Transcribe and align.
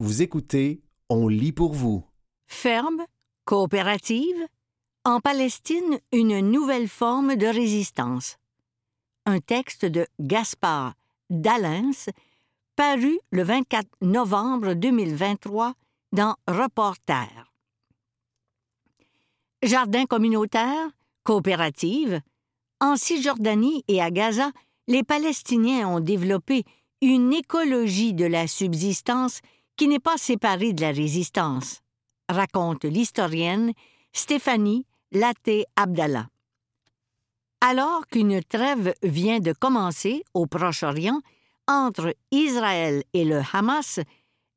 Vous 0.00 0.22
écoutez 0.22 0.80
On 1.08 1.26
lit 1.26 1.50
pour 1.50 1.72
vous. 1.72 2.04
Ferme, 2.46 3.04
coopérative, 3.44 4.46
en 5.04 5.18
Palestine, 5.18 5.98
une 6.12 6.38
nouvelle 6.38 6.86
forme 6.86 7.34
de 7.34 7.48
résistance. 7.48 8.36
Un 9.26 9.40
texte 9.40 9.84
de 9.84 10.06
Gaspard 10.20 10.94
Dallens, 11.30 12.10
paru 12.76 13.18
le 13.32 13.42
24 13.42 13.88
novembre 14.00 14.74
2023 14.74 15.74
dans 16.12 16.36
Reporter. 16.46 17.52
Jardin 19.64 20.06
communautaire, 20.06 20.90
coopérative, 21.24 22.20
en 22.80 22.94
Cisjordanie 22.94 23.82
et 23.88 24.00
à 24.00 24.12
Gaza, 24.12 24.52
les 24.86 25.02
Palestiniens 25.02 25.88
ont 25.88 26.00
développé 26.00 26.62
une 27.02 27.32
écologie 27.32 28.14
de 28.14 28.26
la 28.26 28.46
subsistance 28.46 29.40
qui 29.78 29.86
n'est 29.86 30.00
pas 30.00 30.18
séparée 30.18 30.72
de 30.72 30.82
la 30.82 30.90
résistance, 30.90 31.82
raconte 32.28 32.84
l'historienne 32.84 33.72
Stéphanie 34.12 34.84
Laté 35.12 35.66
Abdallah. 35.76 36.26
Alors 37.60 38.06
qu'une 38.08 38.42
trêve 38.42 38.92
vient 39.04 39.38
de 39.38 39.52
commencer 39.52 40.24
au 40.34 40.46
Proche-Orient 40.46 41.20
entre 41.68 42.14
Israël 42.32 43.04
et 43.12 43.24
le 43.24 43.40
Hamas, 43.52 44.00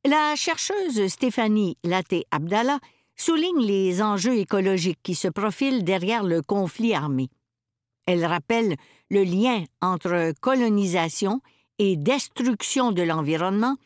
la 0.05 0.35
chercheuse 0.35 1.07
Stéphanie 1.07 1.77
Laté 1.83 2.25
Abdallah 2.31 2.79
souligne 3.15 3.61
les 3.61 4.01
enjeux 4.01 4.37
écologiques 4.37 5.01
qui 5.03 5.13
se 5.13 5.27
profilent 5.27 5.83
derrière 5.83 6.23
le 6.23 6.41
conflit 6.41 6.95
armé. 6.95 7.29
Elle 8.07 8.25
rappelle 8.25 8.75
le 9.11 9.23
lien 9.23 9.63
entre 9.81 10.33
colonisation 10.41 11.41
et 11.77 11.95
destruction 11.95 12.91
de 12.91 13.03
l'environnement 13.03 13.77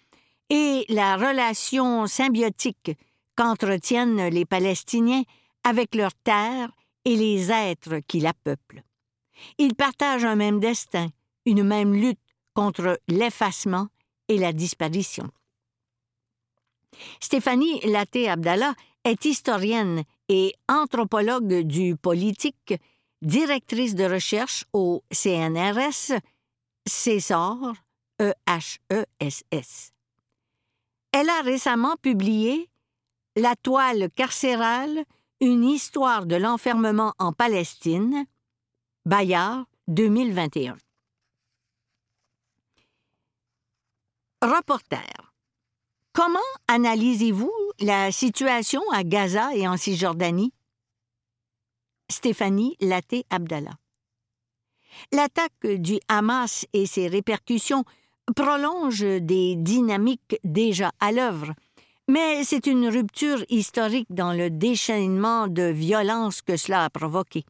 et 0.49 0.85
la 0.89 1.17
relation 1.17 2.07
symbiotique 2.07 2.91
qu'entretiennent 3.35 4.27
les 4.27 4.45
Palestiniens 4.45 5.23
avec 5.63 5.95
leur 5.95 6.13
terre 6.13 6.71
et 7.05 7.15
les 7.15 7.51
êtres 7.51 7.99
qui 8.07 8.19
la 8.19 8.33
peuplent. 8.33 8.83
Ils 9.57 9.75
partagent 9.75 10.25
un 10.25 10.35
même 10.35 10.59
destin, 10.59 11.07
une 11.45 11.63
même 11.63 11.93
lutte 11.93 12.19
contre 12.53 12.99
l'effacement 13.07 13.87
et 14.27 14.37
la 14.37 14.53
disparition. 14.53 15.29
Stéphanie 17.19 17.81
Laté 17.81 18.29
Abdallah 18.29 18.73
est 19.03 19.25
historienne 19.25 20.03
et 20.29 20.53
anthropologue 20.69 21.61
du 21.61 21.95
politique, 21.95 22.73
directrice 23.21 23.95
de 23.95 24.05
recherche 24.05 24.63
au 24.73 25.03
CNRS, 25.11 26.13
César, 26.87 27.73
E-H-E-S-S. 28.21 29.94
Elle 31.17 31.29
a 31.29 31.41
récemment 31.43 31.95
publié 31.95 32.69
La 33.37 33.55
toile 33.55 34.09
carcérale, 34.11 35.05
une 35.39 35.63
histoire 35.63 36.25
de 36.25 36.35
l'enfermement 36.35 37.13
en 37.19 37.31
Palestine, 37.31 38.25
Bayard, 39.05 39.63
2021. 39.87 40.75
Reporter. 44.41 45.33
Comment 46.11 46.39
analysez-vous 46.67 47.53
la 47.79 48.11
situation 48.11 48.81
à 48.91 49.05
Gaza 49.05 49.55
et 49.55 49.69
en 49.69 49.77
Cisjordanie? 49.77 50.51
Stéphanie 52.11 52.75
Laté 52.81 53.23
Abdallah. 53.29 53.77
L'attaque 55.13 55.65
du 55.65 55.97
Hamas 56.09 56.65
et 56.73 56.85
ses 56.85 57.07
répercussions 57.07 57.85
prolongent 58.35 59.19
des 59.21 59.55
dynamiques 59.55 60.39
déjà 60.43 60.91
à 60.99 61.11
l'œuvre, 61.11 61.53
mais 62.07 62.43
c'est 62.43 62.67
une 62.67 62.87
rupture 62.87 63.43
historique 63.49 64.07
dans 64.09 64.33
le 64.33 64.49
déchaînement 64.49 65.47
de 65.47 65.63
violence 65.63 66.41
que 66.41 66.57
cela 66.57 66.85
a 66.85 66.89
provoqué. 66.89 67.43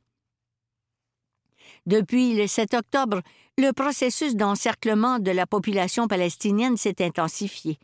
Depuis 1.85 2.35
le 2.35 2.47
7 2.47 2.74
octobre, 2.74 3.22
le 3.58 3.72
processus 3.72 4.35
d'encerclement 4.35 5.19
de 5.19 5.31
la 5.31 5.46
population 5.46 6.08
palestinienne 6.08 6.78
s'est 6.78 7.03
intensifié. 7.03 7.78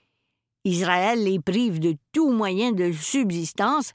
Israël 0.63 1.23
les 1.23 1.39
prive 1.39 1.79
de 1.79 1.95
tout 2.11 2.31
moyen 2.31 2.71
de 2.71 2.91
subsistance, 2.91 3.93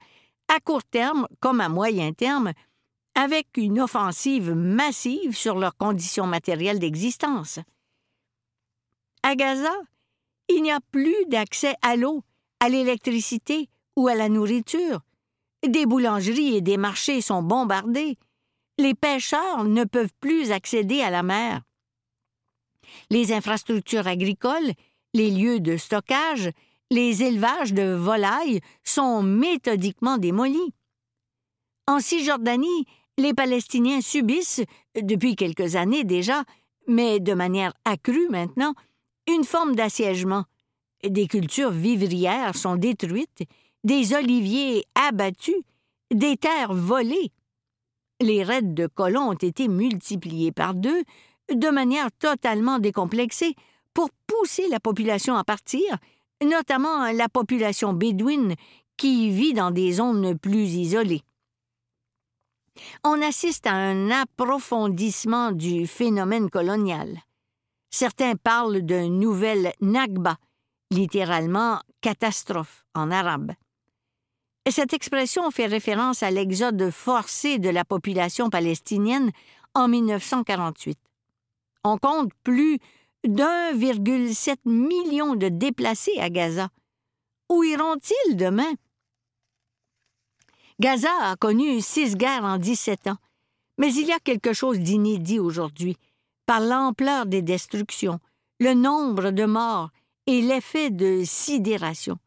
à 0.48 0.60
court 0.60 0.84
terme 0.84 1.26
comme 1.40 1.60
à 1.60 1.68
moyen 1.68 2.12
terme, 2.12 2.52
avec 3.14 3.46
une 3.56 3.80
offensive 3.80 4.52
massive 4.52 5.36
sur 5.36 5.58
leurs 5.58 5.76
conditions 5.76 6.26
matérielles 6.26 6.78
d'existence. 6.78 7.58
À 9.28 9.34
Gaza, 9.34 9.72
il 10.48 10.62
n'y 10.62 10.70
a 10.70 10.78
plus 10.92 11.26
d'accès 11.26 11.74
à 11.82 11.96
l'eau, 11.96 12.22
à 12.60 12.68
l'électricité 12.68 13.68
ou 13.96 14.06
à 14.06 14.14
la 14.14 14.28
nourriture. 14.28 15.00
Des 15.66 15.84
boulangeries 15.84 16.54
et 16.54 16.60
des 16.60 16.76
marchés 16.76 17.20
sont 17.20 17.42
bombardés. 17.42 18.14
Les 18.78 18.94
pêcheurs 18.94 19.64
ne 19.64 19.82
peuvent 19.82 20.12
plus 20.20 20.52
accéder 20.52 21.00
à 21.00 21.10
la 21.10 21.24
mer. 21.24 21.62
Les 23.10 23.32
infrastructures 23.32 24.06
agricoles, 24.06 24.70
les 25.12 25.32
lieux 25.32 25.58
de 25.58 25.76
stockage, 25.76 26.48
les 26.92 27.24
élevages 27.24 27.74
de 27.74 27.94
volailles 27.94 28.60
sont 28.84 29.24
méthodiquement 29.24 30.18
démolis. 30.18 30.72
En 31.88 31.98
Cisjordanie, 31.98 32.86
les 33.18 33.34
Palestiniens 33.34 34.02
subissent, 34.02 34.62
depuis 34.94 35.34
quelques 35.34 35.74
années 35.74 36.04
déjà, 36.04 36.44
mais 36.86 37.18
de 37.18 37.34
manière 37.34 37.72
accrue 37.84 38.28
maintenant, 38.28 38.76
une 39.28 39.44
forme 39.44 39.74
d'assiègement. 39.74 40.44
Des 41.06 41.26
cultures 41.26 41.70
vivrières 41.70 42.56
sont 42.56 42.76
détruites, 42.76 43.42
des 43.84 44.14
oliviers 44.14 44.84
abattus, 44.94 45.62
des 46.12 46.36
terres 46.36 46.74
volées. 46.74 47.32
Les 48.20 48.42
raids 48.42 48.62
de 48.62 48.86
colons 48.86 49.30
ont 49.30 49.34
été 49.34 49.68
multipliés 49.68 50.52
par 50.52 50.74
deux, 50.74 51.02
de 51.52 51.68
manière 51.68 52.10
totalement 52.12 52.78
décomplexée, 52.78 53.54
pour 53.94 54.10
pousser 54.26 54.68
la 54.68 54.80
population 54.80 55.36
à 55.36 55.44
partir, 55.44 55.98
notamment 56.42 57.10
la 57.12 57.28
population 57.28 57.92
bédouine 57.92 58.54
qui 58.96 59.30
vit 59.30 59.54
dans 59.54 59.70
des 59.70 59.92
zones 59.92 60.38
plus 60.38 60.74
isolées 60.74 61.22
on 63.04 63.22
assiste 63.22 63.66
à 63.66 63.74
un 63.74 64.10
approfondissement 64.10 65.52
du 65.52 65.86
phénomène 65.86 66.50
colonial. 66.50 67.22
Certains 67.98 68.36
parlent 68.36 68.82
d'un 68.82 69.08
nouvel 69.08 69.72
Nagba, 69.80 70.36
littéralement 70.90 71.80
catastrophe 72.02 72.84
en 72.94 73.10
arabe. 73.10 73.52
Cette 74.68 74.92
expression 74.92 75.50
fait 75.50 75.64
référence 75.64 76.22
à 76.22 76.30
l'exode 76.30 76.90
forcé 76.90 77.58
de 77.58 77.70
la 77.70 77.86
population 77.86 78.50
palestinienne 78.50 79.30
en 79.72 79.88
1948. 79.88 80.98
On 81.84 81.96
compte 81.96 82.32
plus 82.42 82.80
d'1,7 83.26 84.56
million 84.66 85.34
de 85.34 85.48
déplacés 85.48 86.18
à 86.20 86.28
Gaza. 86.28 86.68
Où 87.48 87.64
iront-ils 87.64 88.36
demain? 88.36 88.74
Gaza 90.80 91.08
a 91.22 91.36
connu 91.36 91.80
six 91.80 92.14
guerres 92.14 92.44
en 92.44 92.58
17 92.58 93.06
ans, 93.06 93.18
mais 93.78 93.94
il 93.94 94.06
y 94.06 94.12
a 94.12 94.18
quelque 94.18 94.52
chose 94.52 94.80
d'inédit 94.80 95.38
aujourd'hui, 95.38 95.96
par 96.46 96.60
l'ampleur 96.60 97.26
des 97.26 97.42
destructions, 97.42 98.20
le 98.60 98.74
nombre 98.74 99.30
de 99.30 99.44
morts 99.44 99.90
et 100.26 100.40
l'effet 100.40 100.90
de 100.90 101.22
sidération. 101.24 102.18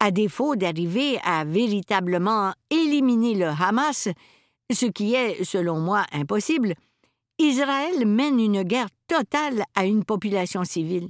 À 0.00 0.10
défaut 0.10 0.56
d'arriver 0.56 1.18
à 1.24 1.44
véritablement 1.44 2.52
éliminer 2.70 3.34
le 3.34 3.46
Hamas, 3.46 4.08
ce 4.72 4.86
qui 4.86 5.14
est, 5.14 5.44
selon 5.44 5.78
moi, 5.78 6.04
impossible, 6.12 6.74
Israël 7.38 8.06
mène 8.06 8.40
une 8.40 8.62
guerre 8.62 8.88
totale 9.06 9.64
à 9.74 9.84
une 9.84 10.04
population 10.04 10.64
civile. 10.64 11.08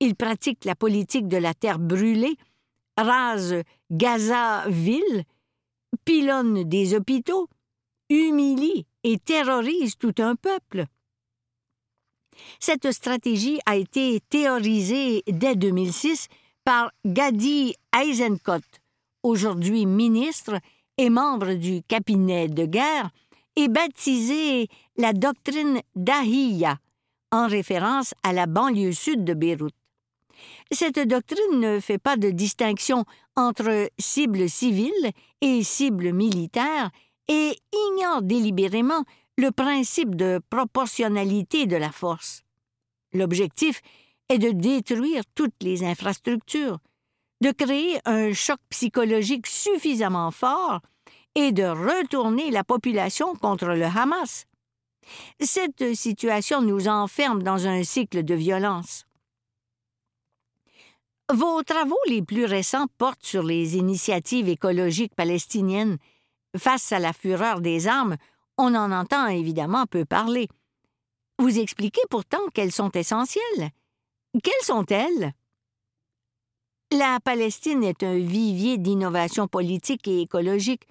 Il 0.00 0.16
pratique 0.16 0.64
la 0.64 0.74
politique 0.74 1.28
de 1.28 1.36
la 1.36 1.54
terre 1.54 1.78
brûlée, 1.78 2.36
rase 2.96 3.62
Gaza-ville 3.90 5.24
pilonne 6.04 6.64
des 6.64 6.94
hôpitaux, 6.94 7.48
humilie 8.10 8.86
et 9.02 9.18
terrorise 9.18 9.96
tout 9.96 10.14
un 10.18 10.34
peuple. 10.36 10.86
Cette 12.60 12.90
stratégie 12.92 13.60
a 13.66 13.76
été 13.76 14.20
théorisée 14.28 15.22
dès 15.26 15.56
2006 15.56 16.28
par 16.64 16.90
Gadi 17.04 17.74
Eisenkot, 17.96 18.64
aujourd'hui 19.22 19.86
ministre 19.86 20.58
et 20.96 21.10
membre 21.10 21.54
du 21.54 21.82
cabinet 21.82 22.48
de 22.48 22.64
guerre, 22.64 23.10
et 23.56 23.68
baptisée 23.68 24.68
la 24.96 25.12
doctrine 25.12 25.80
d'Ahiya, 25.94 26.78
en 27.30 27.46
référence 27.46 28.14
à 28.22 28.32
la 28.32 28.46
banlieue 28.46 28.92
sud 28.92 29.24
de 29.24 29.34
Beyrouth. 29.34 29.74
Cette 30.70 30.98
doctrine 30.98 31.60
ne 31.60 31.80
fait 31.80 31.98
pas 31.98 32.16
de 32.16 32.30
distinction 32.30 33.04
entre 33.36 33.90
cibles 33.98 34.48
civiles 34.48 35.10
et 35.40 35.62
cibles 35.62 36.12
militaires 36.12 36.90
et 37.28 37.56
ignore 37.72 38.22
délibérément 38.22 39.04
le 39.36 39.50
principe 39.50 40.14
de 40.14 40.40
proportionnalité 40.50 41.66
de 41.66 41.76
la 41.76 41.90
force. 41.90 42.42
L'objectif 43.12 43.80
est 44.28 44.38
de 44.38 44.50
détruire 44.50 45.22
toutes 45.34 45.62
les 45.62 45.84
infrastructures, 45.84 46.78
de 47.40 47.50
créer 47.50 47.98
un 48.04 48.32
choc 48.32 48.58
psychologique 48.70 49.46
suffisamment 49.46 50.30
fort 50.30 50.80
et 51.34 51.52
de 51.52 51.64
retourner 51.64 52.50
la 52.50 52.64
population 52.64 53.34
contre 53.34 53.66
le 53.66 53.84
Hamas. 53.84 54.46
Cette 55.40 55.94
situation 55.94 56.62
nous 56.62 56.88
enferme 56.88 57.42
dans 57.42 57.66
un 57.66 57.82
cycle 57.82 58.24
de 58.24 58.34
violence. 58.34 59.04
Vos 61.32 61.62
travaux 61.62 61.98
les 62.06 62.22
plus 62.22 62.44
récents 62.44 62.86
portent 62.98 63.24
sur 63.24 63.42
les 63.42 63.76
initiatives 63.76 64.48
écologiques 64.48 65.14
palestiniennes. 65.14 65.98
Face 66.56 66.92
à 66.92 66.98
la 66.98 67.12
fureur 67.12 67.60
des 67.60 67.88
armes, 67.88 68.16
on 68.58 68.74
en 68.74 68.92
entend 68.92 69.26
évidemment 69.26 69.86
peu 69.86 70.04
parler. 70.04 70.48
Vous 71.38 71.58
expliquez 71.58 72.02
pourtant 72.10 72.46
qu'elles 72.52 72.72
sont 72.72 72.90
essentielles. 72.92 73.70
Quelles 74.42 74.52
sont-elles? 74.62 75.32
La 76.92 77.18
Palestine 77.20 77.82
est 77.82 78.02
un 78.02 78.18
vivier 78.18 78.78
d'innovation 78.78 79.48
politique 79.48 80.06
et 80.06 80.20
écologique, 80.20 80.86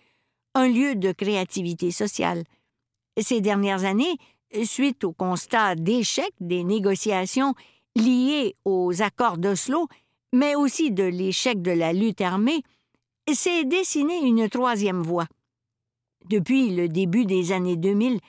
un 0.54 0.68
lieu 0.68 0.96
de 0.96 1.12
créativité 1.12 1.92
sociale. 1.92 2.44
Ces 3.20 3.42
dernières 3.42 3.86
années, 3.86 4.18
suite 4.66 5.04
au 5.04 5.14
constat 5.14 5.76
d'échec 5.76 6.32
des 6.40 6.64
négociations 6.64 7.54
liées 7.96 8.56
aux 8.66 9.02
accords 9.02 9.38
d'Oslo, 9.38 9.88
mais 10.34 10.56
aussi 10.56 10.92
de 10.92 11.04
l'échec 11.04 11.62
de 11.62 11.72
la 11.72 11.94
lutte 11.94 12.22
armée, 12.22 12.64
s'est 13.32 13.66
dessinée 13.66 14.20
une 14.22 14.50
troisième 14.50 15.02
voie. 15.02 15.28
Depuis 16.30 16.76
le 16.76 16.88
début 16.88 17.26
des 17.26 17.52
années 17.52 17.78
2000, 17.78 18.20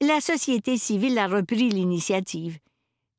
la 0.00 0.20
société 0.20 0.76
civile 0.76 1.18
a 1.18 1.28
repris 1.28 1.68
l'initiative. 1.68 2.58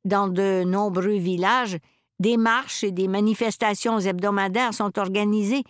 Dans 0.06 0.28
de 0.28 0.64
nombreux 0.64 1.18
villages, 1.18 1.78
des 2.20 2.38
marches 2.38 2.84
et 2.84 2.92
des 2.92 3.08
manifestations 3.08 4.00
hebdomadaires 4.00 4.74
sont 4.74 4.98
organisées 5.00 5.64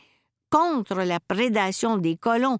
contre 0.50 0.96
la 0.96 1.20
prédation 1.20 1.98
des 1.98 2.16
colons 2.16 2.60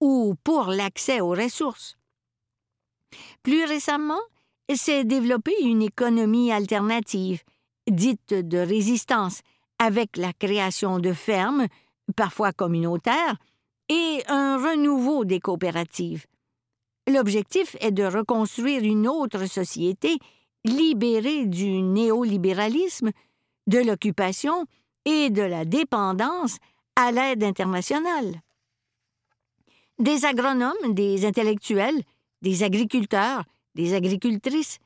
ou 0.00 0.34
pour 0.42 0.66
l'accès 0.66 1.20
aux 1.20 1.30
ressources. 1.30 1.96
Plus 3.42 3.64
récemment, 3.64 4.20
s'est 4.74 5.04
développée 5.04 5.60
une 5.62 5.82
économie 5.82 6.52
alternative, 6.52 7.42
dite 7.90 8.32
de 8.32 8.58
résistance, 8.58 9.42
avec 9.78 10.16
la 10.16 10.32
création 10.32 10.98
de 10.98 11.12
fermes, 11.12 11.66
parfois 12.16 12.52
communautaires, 12.52 13.36
et 13.92 14.22
un 14.26 14.56
renouveau 14.56 15.26
des 15.26 15.38
coopératives. 15.38 16.24
L'objectif 17.06 17.76
est 17.80 17.90
de 17.90 18.04
reconstruire 18.04 18.82
une 18.82 19.06
autre 19.06 19.44
société 19.44 20.18
libérée 20.64 21.44
du 21.44 21.82
néolibéralisme, 21.82 23.10
de 23.66 23.78
l'occupation 23.80 24.64
et 25.04 25.28
de 25.28 25.42
la 25.42 25.66
dépendance 25.66 26.56
à 26.96 27.12
l'aide 27.12 27.44
internationale. 27.44 28.40
Des 29.98 30.24
agronomes, 30.24 30.94
des 30.94 31.26
intellectuels, 31.26 32.02
des 32.40 32.62
agriculteurs, 32.62 33.44
des 33.74 33.92
agricultrices, 33.94 34.78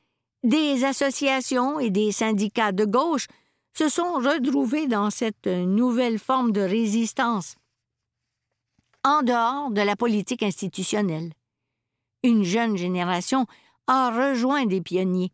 des 0.43 0.83
associations 0.83 1.79
et 1.79 1.91
des 1.91 2.11
syndicats 2.11 2.73
de 2.73 2.83
gauche 2.83 3.27
se 3.73 3.87
sont 3.87 4.15
retrouvés 4.15 4.87
dans 4.87 5.11
cette 5.11 5.47
nouvelle 5.47 6.19
forme 6.19 6.51
de 6.51 6.61
résistance, 6.61 7.55
en 9.03 9.21
dehors 9.23 9.71
de 9.71 9.81
la 9.81 9.95
politique 9.95 10.43
institutionnelle. 10.43 11.31
Une 12.23 12.43
jeune 12.43 12.77
génération 12.77 13.45
a 13.87 14.09
rejoint 14.11 14.65
des 14.65 14.81
pionniers. 14.81 15.31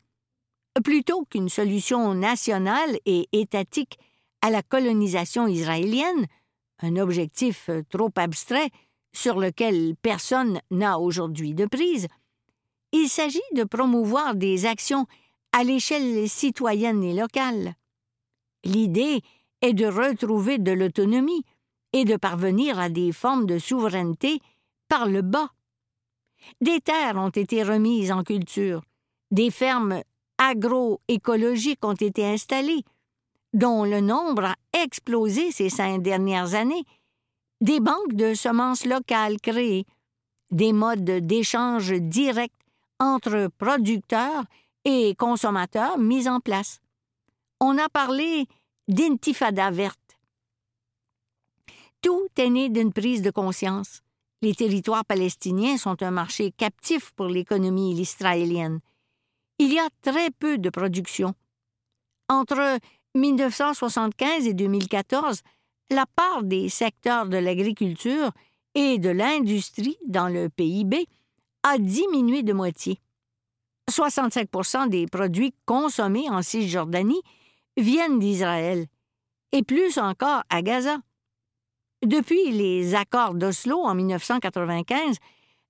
Plutôt 0.83 1.25
qu'une 1.25 1.49
solution 1.49 2.13
nationale 2.13 2.97
et 3.05 3.27
étatique 3.31 3.99
à 4.41 4.49
la 4.49 4.61
colonisation 4.61 5.47
israélienne, 5.47 6.25
un 6.79 6.97
objectif 6.97 7.69
trop 7.89 8.11
abstrait 8.15 8.69
sur 9.13 9.39
lequel 9.39 9.95
personne 10.01 10.59
n'a 10.71 10.99
aujourd'hui 10.99 11.53
de 11.53 11.65
prise, 11.65 12.07
il 12.91 13.07
s'agit 13.07 13.39
de 13.53 13.63
promouvoir 13.63 14.35
des 14.35 14.65
actions 14.65 15.07
à 15.51 15.63
l'échelle 15.63 16.27
citoyenne 16.27 17.03
et 17.03 17.13
locale. 17.13 17.75
L'idée 18.63 19.21
est 19.61 19.73
de 19.73 19.85
retrouver 19.85 20.57
de 20.57 20.71
l'autonomie 20.71 21.43
et 21.93 22.05
de 22.05 22.15
parvenir 22.15 22.79
à 22.79 22.89
des 22.89 23.11
formes 23.11 23.45
de 23.45 23.59
souveraineté 23.59 24.41
par 24.89 25.07
le 25.07 25.21
bas. 25.21 25.49
Des 26.61 26.81
terres 26.81 27.15
ont 27.15 27.29
été 27.29 27.63
remises 27.63 28.11
en 28.11 28.23
culture, 28.23 28.81
des 29.31 29.51
fermes 29.51 30.01
agroécologiques 30.37 31.85
ont 31.85 31.93
été 31.93 32.25
installées, 32.25 32.83
dont 33.53 33.85
le 33.85 34.01
nombre 34.01 34.45
a 34.45 34.55
explosé 34.73 35.51
ces 35.51 35.69
cinq 35.69 36.01
dernières 36.01 36.55
années, 36.55 36.83
des 37.61 37.79
banques 37.79 38.13
de 38.13 38.33
semences 38.33 38.85
locales 38.85 39.39
créées, 39.39 39.85
des 40.51 40.73
modes 40.73 41.03
d'échange 41.03 41.93
direct 41.93 42.55
entre 42.99 43.49
producteurs 43.57 44.43
et 44.85 45.15
consommateurs 45.15 45.97
mis 45.97 46.27
en 46.27 46.39
place 46.39 46.81
on 47.63 47.77
a 47.77 47.87
parlé 47.87 48.45
d'intifada 48.89 49.71
verte. 49.71 50.02
Tout 52.03 52.27
est 52.37 52.49
né 52.49 52.67
d'une 52.67 52.91
prise 52.91 53.21
de 53.21 53.31
conscience. 53.31 54.01
Les 54.41 54.53
territoires 54.53 55.05
palestiniens 55.05 55.77
sont 55.77 56.03
un 56.03 56.11
marché 56.11 56.51
captif 56.51 57.11
pour 57.11 57.27
l'économie 57.27 57.97
israélienne. 57.97 58.81
Il 59.57 59.71
y 59.71 59.79
a 59.79 59.87
très 60.01 60.29
peu 60.29 60.57
de 60.57 60.69
production. 60.69 61.33
Entre 62.27 62.77
1975 63.15 64.47
et 64.47 64.53
2014, 64.53 65.43
la 65.91 66.05
part 66.13 66.43
des 66.43 66.67
secteurs 66.67 67.27
de 67.27 67.37
l'agriculture 67.37 68.31
et 68.75 68.97
de 68.97 69.09
l'industrie 69.09 69.97
dans 70.05 70.27
le 70.27 70.49
PIB 70.49 71.07
a 71.63 71.77
diminué 71.77 72.43
de 72.43 72.51
moitié. 72.51 72.99
65 73.89 74.89
des 74.89 75.05
produits 75.05 75.53
consommés 75.65 76.29
en 76.29 76.41
Cisjordanie 76.41 77.21
viennent 77.77 78.19
d'Israël, 78.19 78.87
et 79.53 79.63
plus 79.63 79.97
encore 79.97 80.43
à 80.49 80.61
Gaza. 80.61 80.97
Depuis 82.05 82.51
les 82.51 82.95
accords 82.95 83.33
d'Oslo 83.33 83.79
en 83.79 83.95
1995, 83.95 85.15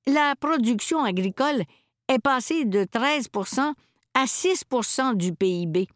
la 0.08 0.36
production 0.36 1.04
agricole 1.04 1.62
est 2.08 2.18
passée 2.18 2.66
de 2.66 2.86
13% 2.86 3.76
à 4.16 4.26
6% 4.26 5.16
du 5.16 5.36
PIB. 5.36 5.88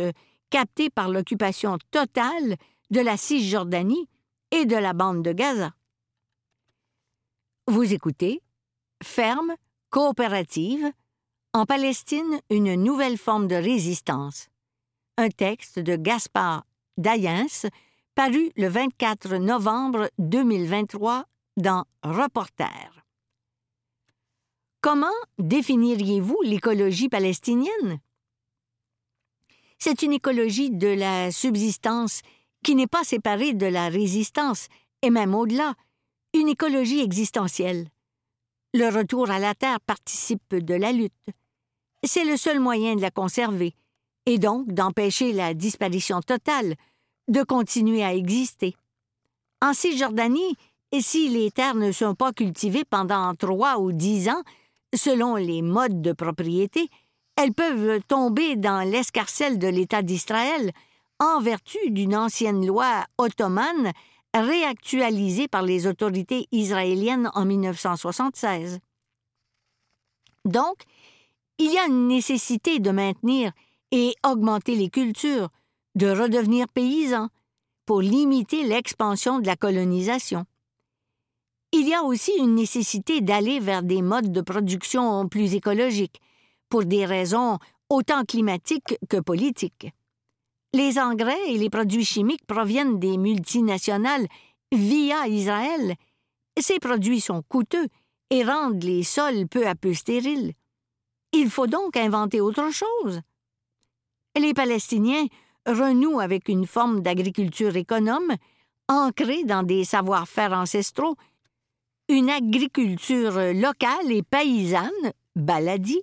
capté 0.50 0.90
par 0.90 1.08
l'occupation 1.08 1.78
totale 1.90 2.56
de 2.90 3.00
la 3.00 3.16
Cisjordanie 3.16 4.10
et 4.50 4.66
de 4.66 4.76
la 4.76 4.92
bande 4.92 5.22
de 5.22 5.32
Gaza. 5.32 5.72
Vous 7.70 7.92
écoutez 7.92 8.40
Ferme, 9.02 9.54
coopérative, 9.90 10.90
en 11.52 11.66
Palestine, 11.66 12.40
une 12.48 12.74
nouvelle 12.76 13.18
forme 13.18 13.46
de 13.46 13.56
résistance. 13.56 14.48
Un 15.18 15.28
texte 15.28 15.78
de 15.78 15.96
Gaspard 15.96 16.64
Dayens, 16.96 17.68
paru 18.14 18.52
le 18.56 18.68
24 18.68 19.36
novembre 19.36 20.08
2023 20.18 21.26
dans 21.58 21.84
Reporter. 22.02 23.04
Comment 24.80 25.06
définiriez-vous 25.38 26.40
l'écologie 26.44 27.10
palestinienne? 27.10 28.00
C'est 29.78 30.00
une 30.00 30.14
écologie 30.14 30.70
de 30.70 30.88
la 30.88 31.30
subsistance 31.30 32.22
qui 32.64 32.74
n'est 32.74 32.86
pas 32.86 33.04
séparée 33.04 33.52
de 33.52 33.66
la 33.66 33.90
résistance, 33.90 34.68
et 35.02 35.10
même 35.10 35.34
au-delà, 35.34 35.74
une 36.38 36.48
écologie 36.48 37.00
existentielle. 37.00 37.88
Le 38.74 38.88
retour 38.88 39.30
à 39.30 39.38
la 39.38 39.54
Terre 39.54 39.80
participe 39.80 40.54
de 40.54 40.74
la 40.74 40.92
lutte. 40.92 41.12
C'est 42.04 42.24
le 42.24 42.36
seul 42.36 42.60
moyen 42.60 42.96
de 42.96 43.00
la 43.00 43.10
conserver, 43.10 43.74
et 44.26 44.38
donc 44.38 44.72
d'empêcher 44.72 45.32
la 45.32 45.54
disparition 45.54 46.20
totale, 46.20 46.74
de 47.28 47.42
continuer 47.42 48.04
à 48.04 48.14
exister. 48.14 48.76
En 49.60 49.72
Cisjordanie, 49.72 50.56
si 51.00 51.28
les 51.28 51.50
terres 51.50 51.74
ne 51.74 51.92
sont 51.92 52.14
pas 52.14 52.32
cultivées 52.32 52.84
pendant 52.84 53.34
trois 53.34 53.78
ou 53.78 53.92
dix 53.92 54.28
ans, 54.28 54.42
selon 54.94 55.34
les 55.36 55.62
modes 55.62 56.00
de 56.00 56.12
propriété, 56.12 56.88
elles 57.36 57.54
peuvent 57.54 58.00
tomber 58.06 58.56
dans 58.56 58.88
l'escarcelle 58.88 59.58
de 59.58 59.68
l'État 59.68 60.02
d'Israël 60.02 60.72
en 61.20 61.40
vertu 61.40 61.78
d'une 61.90 62.16
ancienne 62.16 62.66
loi 62.66 63.04
ottomane 63.18 63.92
réactualisée 64.42 65.48
par 65.48 65.62
les 65.62 65.86
autorités 65.86 66.46
israéliennes 66.52 67.30
en 67.34 67.44
1976. 67.44 68.78
Donc, 70.44 70.82
il 71.58 71.72
y 71.72 71.78
a 71.78 71.86
une 71.86 72.08
nécessité 72.08 72.78
de 72.78 72.90
maintenir 72.90 73.52
et 73.90 74.14
augmenter 74.24 74.76
les 74.76 74.90
cultures, 74.90 75.48
de 75.94 76.08
redevenir 76.08 76.66
paysans, 76.68 77.28
pour 77.86 78.00
limiter 78.00 78.64
l'expansion 78.64 79.40
de 79.40 79.46
la 79.46 79.56
colonisation. 79.56 80.44
Il 81.72 81.88
y 81.88 81.94
a 81.94 82.02
aussi 82.02 82.32
une 82.38 82.54
nécessité 82.54 83.20
d'aller 83.20 83.60
vers 83.60 83.82
des 83.82 84.02
modes 84.02 84.32
de 84.32 84.40
production 84.40 85.28
plus 85.28 85.54
écologiques, 85.54 86.20
pour 86.68 86.84
des 86.84 87.04
raisons 87.06 87.58
autant 87.88 88.24
climatiques 88.24 88.96
que 89.08 89.18
politiques. 89.18 89.92
Les 90.74 90.98
engrais 90.98 91.50
et 91.50 91.56
les 91.56 91.70
produits 91.70 92.04
chimiques 92.04 92.46
proviennent 92.46 92.98
des 92.98 93.16
multinationales 93.16 94.26
via 94.70 95.26
Israël. 95.26 95.94
Ces 96.58 96.78
produits 96.78 97.20
sont 97.20 97.42
coûteux 97.48 97.88
et 98.30 98.44
rendent 98.44 98.82
les 98.82 99.02
sols 99.02 99.48
peu 99.48 99.66
à 99.66 99.74
peu 99.74 99.94
stériles. 99.94 100.52
Il 101.32 101.50
faut 101.50 101.66
donc 101.66 101.96
inventer 101.96 102.40
autre 102.40 102.70
chose. 102.70 103.20
Les 104.36 104.52
Palestiniens 104.54 105.26
renouent 105.66 106.20
avec 106.20 106.48
une 106.48 106.66
forme 106.66 107.00
d'agriculture 107.00 107.76
économe, 107.76 108.34
ancrée 108.88 109.44
dans 109.44 109.62
des 109.62 109.84
savoir-faire 109.84 110.52
ancestraux, 110.52 111.16
une 112.08 112.30
agriculture 112.30 113.52
locale 113.54 114.10
et 114.10 114.22
paysanne, 114.22 115.12
baladi, 115.34 116.00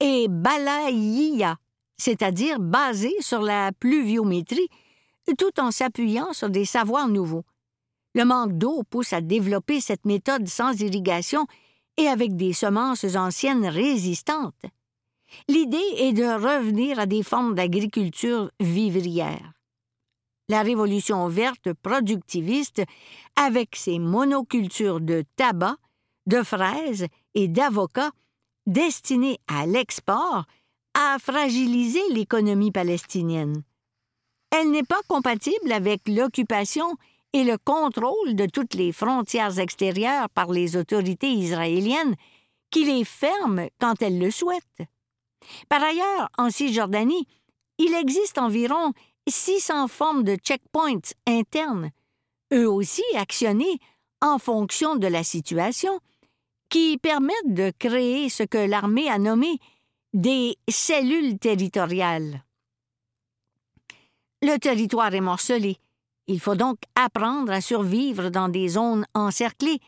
et 0.00 0.26
balaïa, 0.28 1.56
c'est-à-dire 2.04 2.60
basée 2.60 3.16
sur 3.20 3.40
la 3.40 3.72
pluviométrie, 3.72 4.68
tout 5.38 5.58
en 5.58 5.70
s'appuyant 5.70 6.34
sur 6.34 6.50
des 6.50 6.66
savoirs 6.66 7.08
nouveaux. 7.08 7.46
Le 8.14 8.26
manque 8.26 8.58
d'eau 8.58 8.82
pousse 8.82 9.14
à 9.14 9.22
développer 9.22 9.80
cette 9.80 10.04
méthode 10.04 10.46
sans 10.46 10.78
irrigation 10.82 11.46
et 11.96 12.06
avec 12.06 12.36
des 12.36 12.52
semences 12.52 13.16
anciennes 13.16 13.66
résistantes. 13.66 14.66
L'idée 15.48 15.94
est 15.96 16.12
de 16.12 16.24
revenir 16.24 16.98
à 16.98 17.06
des 17.06 17.22
formes 17.22 17.54
d'agriculture 17.54 18.50
vivrière. 18.60 19.54
La 20.50 20.60
révolution 20.60 21.26
verte 21.28 21.72
productiviste, 21.72 22.82
avec 23.34 23.76
ses 23.76 23.98
monocultures 23.98 25.00
de 25.00 25.24
tabac, 25.36 25.76
de 26.26 26.42
fraises 26.42 27.06
et 27.32 27.48
d'avocats, 27.48 28.12
destinées 28.66 29.38
à 29.48 29.64
l'export, 29.64 30.44
a 30.94 31.18
fragilisé 31.18 32.00
l'économie 32.10 32.72
palestinienne. 32.72 33.62
Elle 34.50 34.70
n'est 34.70 34.84
pas 34.84 35.00
compatible 35.08 35.72
avec 35.72 36.08
l'occupation 36.08 36.96
et 37.32 37.42
le 37.42 37.58
contrôle 37.58 38.36
de 38.36 38.46
toutes 38.46 38.74
les 38.74 38.92
frontières 38.92 39.58
extérieures 39.58 40.30
par 40.30 40.52
les 40.52 40.76
autorités 40.76 41.32
israéliennes 41.32 42.14
qui 42.70 42.84
les 42.84 43.04
ferment 43.04 43.68
quand 43.80 44.00
elles 44.02 44.18
le 44.18 44.30
souhaitent. 44.30 44.82
Par 45.68 45.82
ailleurs, 45.82 46.28
en 46.38 46.50
Cisjordanie, 46.50 47.26
il 47.78 47.92
existe 47.94 48.38
environ 48.38 48.92
600 49.28 49.88
formes 49.88 50.22
de 50.22 50.36
checkpoints 50.36 51.12
internes, 51.26 51.90
eux 52.52 52.70
aussi 52.70 53.02
actionnés 53.16 53.78
en 54.20 54.38
fonction 54.38 54.96
de 54.96 55.06
la 55.06 55.24
situation, 55.24 55.98
qui 56.68 56.98
permettent 56.98 57.54
de 57.54 57.72
créer 57.78 58.28
ce 58.28 58.42
que 58.42 58.58
l'armée 58.58 59.08
a 59.08 59.18
nommé 59.18 59.58
des 60.14 60.56
cellules 60.68 61.38
territoriales. 61.40 62.44
Le 64.42 64.56
territoire 64.58 65.12
est 65.12 65.20
morcelé, 65.20 65.78
il 66.28 66.38
faut 66.38 66.54
donc 66.54 66.78
apprendre 66.94 67.50
à 67.50 67.60
survivre 67.60 68.30
dans 68.30 68.48
des 68.48 68.68
zones 68.68 69.04
encerclées, 69.14 69.80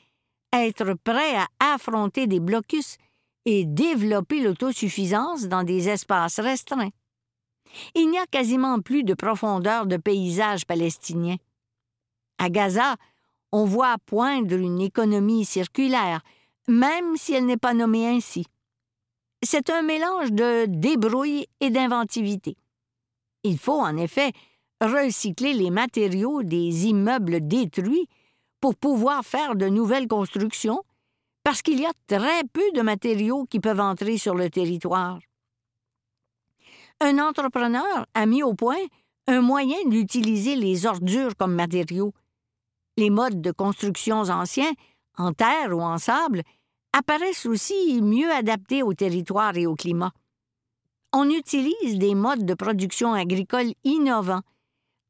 être 0.53 0.95
prêt 0.95 1.37
à 1.37 1.47
affronter 1.75 2.27
des 2.27 2.41
blocus 2.41 2.97
et 3.45 3.65
développer 3.65 4.41
l'autosuffisance 4.41 5.45
dans 5.45 5.63
des 5.63 5.89
espaces 5.89 6.41
restreints. 6.41 6.91
Il 7.95 8.11
n'y 8.11 8.19
a 8.19 8.27
quasiment 8.27 8.81
plus 8.81 9.05
de 9.05 9.15
profondeur 9.15 9.87
de 9.87 9.97
paysage 9.97 10.67
palestinien. 10.67 11.37
À 12.39 12.51
Gaza, 12.51 12.97
on 13.53 13.65
voit 13.65 13.97
poindre 14.07 14.57
une 14.57 14.81
économie 14.81 15.45
circulaire, 15.45 16.23
même 16.67 17.17
si 17.17 17.33
elle 17.33 17.47
n'est 17.47 17.57
pas 17.57 17.75
nommée 17.75 18.09
ainsi. 18.09 18.47
C'est 19.49 19.71
un 19.71 19.83
mélange 19.83 20.33
de 20.33 20.67
débrouille 20.67 21.47
et 21.61 21.71
d'inventivité. 21.71 22.57
Il 23.45 23.59
faut, 23.59 23.79
en 23.79 23.97
effet, 23.97 24.33
recycler 24.81 25.55
les 25.55 25.71
matériaux 25.71 26.43
des 26.43 26.87
immeubles 26.89 27.47
détruits 27.47 28.09
pour 28.61 28.75
pouvoir 28.75 29.25
faire 29.25 29.55
de 29.55 29.69
nouvelles 29.69 30.09
constructions, 30.09 30.83
parce 31.45 31.63
qu'il 31.63 31.79
y 31.79 31.87
a 31.87 31.93
très 32.09 32.43
peu 32.53 32.73
de 32.75 32.83
matériaux 32.83 33.47
qui 33.49 33.61
peuvent 33.61 33.79
entrer 33.79 34.19
sur 34.19 34.35
le 34.35 34.51
territoire. 34.51 35.21
Un 36.99 37.21
entrepreneur 37.21 38.05
a 38.15 38.27
mis 38.27 38.43
au 38.43 38.55
point 38.55 38.83
un 39.29 39.43
moyen 39.43 39.79
d'utiliser 39.87 40.57
les 40.57 40.87
ordures 40.87 41.37
comme 41.37 41.55
matériaux. 41.55 42.13
Les 42.97 43.11
modes 43.11 43.41
de 43.41 43.53
constructions 43.53 44.23
anciens, 44.23 44.73
en 45.17 45.33
terre 45.33 45.69
ou 45.71 45.83
en 45.83 45.99
sable, 45.99 46.43
apparaissent 46.97 47.45
aussi 47.45 48.01
mieux 48.01 48.33
adaptés 48.33 48.83
au 48.83 48.95
territoire 48.95 49.55
et 49.57 49.67
au 49.67 49.75
climat. 49.75 50.13
On 51.13 51.29
utilise 51.29 51.99
des 51.99 52.15
modes 52.15 52.47
de 52.47 52.55
production 52.55 53.13
agricole 53.13 53.73
innovants 53.85 54.41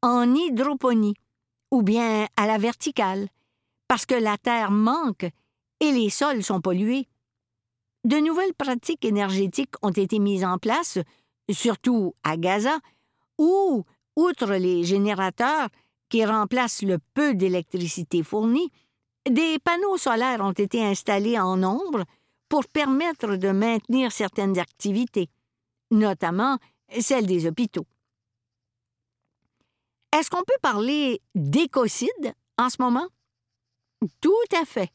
en 0.01 0.35
hydroponie 0.35 1.15
ou 1.71 1.83
bien 1.83 2.27
à 2.35 2.45
la 2.45 2.57
verticale, 2.57 3.29
parce 3.87 4.05
que 4.05 4.15
la 4.15 4.37
terre 4.37 4.69
manque 4.71 5.27
et 5.79 5.91
les 5.91 6.09
sols 6.09 6.43
sont 6.43 6.59
pollués. 6.59 7.07
De 8.03 8.17
nouvelles 8.17 8.53
pratiques 8.53 9.05
énergétiques 9.05 9.75
ont 9.81 9.91
été 9.91 10.19
mises 10.19 10.43
en 10.43 10.57
place, 10.57 10.99
surtout 11.49 12.15
à 12.23 12.35
Gaza, 12.35 12.79
où, 13.37 13.85
outre 14.17 14.53
les 14.55 14.83
générateurs 14.83 15.69
qui 16.09 16.25
remplacent 16.25 16.83
le 16.83 16.99
peu 17.13 17.33
d'électricité 17.33 18.23
fournie, 18.23 18.71
des 19.29 19.59
panneaux 19.59 19.97
solaires 19.97 20.41
ont 20.41 20.51
été 20.51 20.83
installés 20.83 21.39
en 21.39 21.57
nombre 21.57 22.03
pour 22.49 22.65
permettre 22.65 23.35
de 23.35 23.49
maintenir 23.49 24.11
certaines 24.11 24.57
activités, 24.57 25.29
notamment 25.91 26.57
celles 26.99 27.25
des 27.25 27.47
hôpitaux. 27.47 27.85
Est-ce 30.17 30.29
qu'on 30.29 30.43
peut 30.43 30.53
parler 30.61 31.21
d'écocide 31.35 32.33
en 32.57 32.69
ce 32.69 32.81
moment? 32.81 33.07
Tout 34.21 34.31
à 34.59 34.65
fait. 34.65 34.91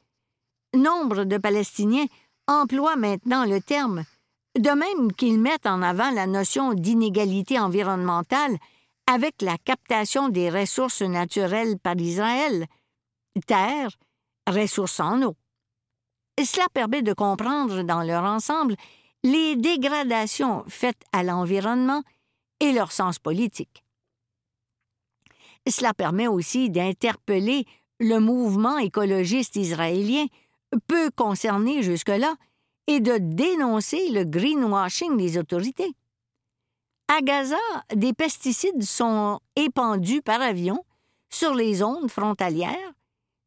Nombre 0.75 1.25
de 1.25 1.37
Palestiniens 1.37 2.07
emploient 2.47 2.97
maintenant 2.97 3.45
le 3.45 3.61
terme, 3.61 4.05
de 4.59 4.71
même 4.71 5.13
qu'ils 5.13 5.39
mettent 5.39 5.67
en 5.67 5.83
avant 5.83 6.11
la 6.11 6.27
notion 6.27 6.73
d'inégalité 6.73 7.59
environnementale 7.59 8.57
avec 9.07 9.43
la 9.43 9.59
captation 9.59 10.29
des 10.29 10.49
ressources 10.49 11.03
naturelles 11.03 11.79
par 11.79 11.97
Israël, 11.97 12.67
terre, 13.47 13.91
ressources 14.47 15.01
en 15.01 15.23
eau. 15.23 15.37
Cela 16.43 16.67
permet 16.73 17.03
de 17.03 17.13
comprendre 17.13 17.83
dans 17.83 18.03
leur 18.03 18.25
ensemble 18.25 18.77
les 19.23 19.57
dégradations 19.57 20.65
faites 20.69 21.05
à 21.13 21.23
l'environnement 21.23 22.03
et 22.61 22.73
leur 22.73 22.91
sens 22.93 23.19
politique. 23.19 23.85
Cela 25.69 25.95
permet 25.95 26.27
aussi 26.27 26.71
d'interpeller 26.71 27.67
le 28.01 28.19
mouvement 28.19 28.79
écologiste 28.79 29.57
israélien, 29.57 30.27
peu 30.89 31.11
concerné 31.11 31.83
jusque-là, 31.83 32.35
et 32.89 32.99
de 32.99 33.19
dénoncer 33.19 34.11
le 34.11 34.25
greenwashing 34.25 35.17
des 35.17 35.39
autorités. 35.39 35.95
À 37.07 37.21
Gaza, 37.21 37.57
des 37.95 38.13
pesticides 38.13 38.83
sont 38.83 39.39
épandus 39.55 40.23
par 40.23 40.41
avion 40.41 40.85
sur 41.31 41.55
les 41.55 41.75
zones 41.75 42.09
frontalières, 42.09 42.93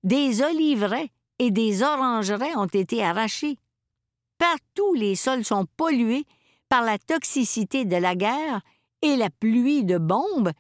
des 0.05 0.41
oliveraies 0.41 1.09
et 1.39 1.51
des 1.51 1.83
orangeraies 1.83 2.55
ont 2.55 2.67
été 2.67 3.03
arrachés. 3.03 3.57
Partout, 4.37 4.93
les 4.93 5.15
sols 5.15 5.43
sont 5.43 5.65
pollués 5.75 6.25
par 6.69 6.83
la 6.83 6.97
toxicité 6.97 7.85
de 7.85 7.97
la 7.97 8.15
guerre 8.15 8.61
et 9.01 9.15
la 9.15 9.29
pluie 9.29 9.83
de 9.83 9.97
bombes 9.97 10.51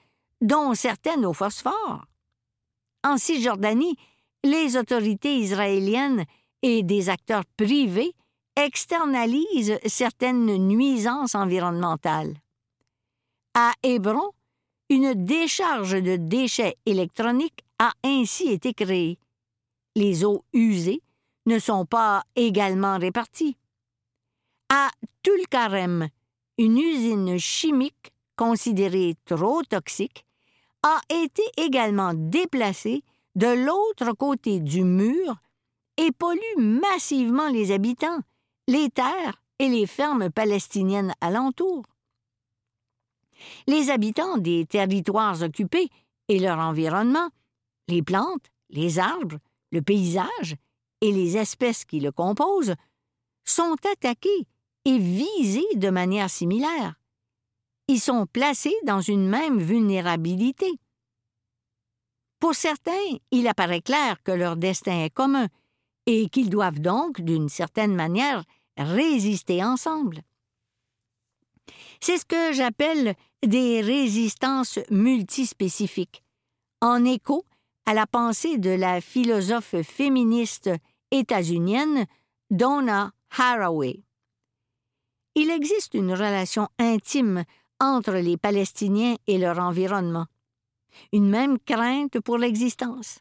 dont 0.41 0.73
certaines 0.73 1.25
au 1.25 1.33
phosphore. 1.33 2.05
En 3.03 3.17
Cisjordanie, 3.17 3.95
les 4.43 4.77
autorités 4.77 5.37
israéliennes 5.37 6.25
et 6.61 6.83
des 6.83 7.09
acteurs 7.09 7.45
privés 7.57 8.13
externalisent 8.55 9.79
certaines 9.85 10.57
nuisances 10.67 11.35
environnementales. 11.35 12.35
À 13.53 13.73
Hébron, 13.83 14.31
une 14.89 15.13
décharge 15.13 16.01
de 16.01 16.15
déchets 16.15 16.77
électroniques 16.85 17.63
a 17.79 17.91
ainsi 18.03 18.49
été 18.49 18.73
créée. 18.73 19.17
Les 19.95 20.25
eaux 20.25 20.43
usées 20.53 21.01
ne 21.45 21.59
sont 21.59 21.85
pas 21.85 22.23
également 22.35 22.97
réparties. 22.97 23.57
À 24.69 24.89
Tulkarem, 25.23 26.09
une 26.57 26.77
usine 26.77 27.37
chimique 27.37 28.13
considérée 28.35 29.15
trop 29.25 29.63
toxique 29.63 30.25
a 30.83 30.99
été 31.09 31.43
également 31.57 32.13
déplacée 32.13 33.03
de 33.35 33.47
l'autre 33.47 34.13
côté 34.13 34.59
du 34.59 34.83
mur 34.83 35.35
et 35.97 36.11
pollue 36.11 36.57
massivement 36.57 37.49
les 37.49 37.71
habitants, 37.71 38.19
les 38.67 38.89
terres 38.89 39.41
et 39.59 39.69
les 39.69 39.87
fermes 39.87 40.29
palestiniennes 40.29 41.13
alentour. 41.21 41.83
Les 43.67 43.89
habitants 43.89 44.37
des 44.37 44.65
territoires 44.65 45.41
occupés 45.41 45.89
et 46.27 46.39
leur 46.39 46.59
environnement, 46.59 47.29
les 47.87 48.01
plantes, 48.01 48.51
les 48.69 48.99
arbres, 48.99 49.37
le 49.71 49.81
paysage 49.81 50.55
et 51.01 51.11
les 51.11 51.37
espèces 51.37 51.85
qui 51.85 51.99
le 51.99 52.11
composent, 52.11 52.75
sont 53.43 53.75
attaqués 53.91 54.47
et 54.85 54.97
visés 54.97 55.75
de 55.75 55.89
manière 55.89 56.29
similaire. 56.29 56.95
Ils 57.87 57.99
sont 57.99 58.25
placés 58.25 58.75
dans 58.85 59.01
une 59.01 59.27
même 59.27 59.59
vulnérabilité. 59.59 60.79
Pour 62.39 62.55
certains, 62.55 62.91
il 63.31 63.47
apparaît 63.47 63.81
clair 63.81 64.21
que 64.23 64.31
leur 64.31 64.55
destin 64.55 65.03
est 65.03 65.09
commun 65.09 65.47
et 66.05 66.29
qu'ils 66.29 66.49
doivent 66.49 66.79
donc, 66.79 67.21
d'une 67.21 67.49
certaine 67.49 67.95
manière, 67.95 68.43
résister 68.77 69.63
ensemble. 69.63 70.21
C'est 71.99 72.17
ce 72.17 72.25
que 72.25 72.53
j'appelle 72.53 73.15
des 73.43 73.81
résistances 73.81 74.79
multispécifiques, 74.89 76.23
en 76.81 77.05
écho 77.05 77.45
à 77.85 77.93
la 77.93 78.07
pensée 78.07 78.57
de 78.57 78.71
la 78.71 78.99
philosophe 78.99 79.81
féministe 79.83 80.69
états-unienne 81.11 82.05
Donna 82.49 83.11
Haraway. 83.37 84.03
Il 85.35 85.49
existe 85.51 85.93
une 85.93 86.11
relation 86.11 86.67
intime 86.79 87.43
entre 87.79 88.13
les 88.13 88.37
Palestiniens 88.37 89.15
et 89.27 89.37
leur 89.37 89.59
environnement, 89.59 90.25
une 91.11 91.29
même 91.29 91.59
crainte 91.59 92.19
pour 92.21 92.37
l'existence, 92.37 93.19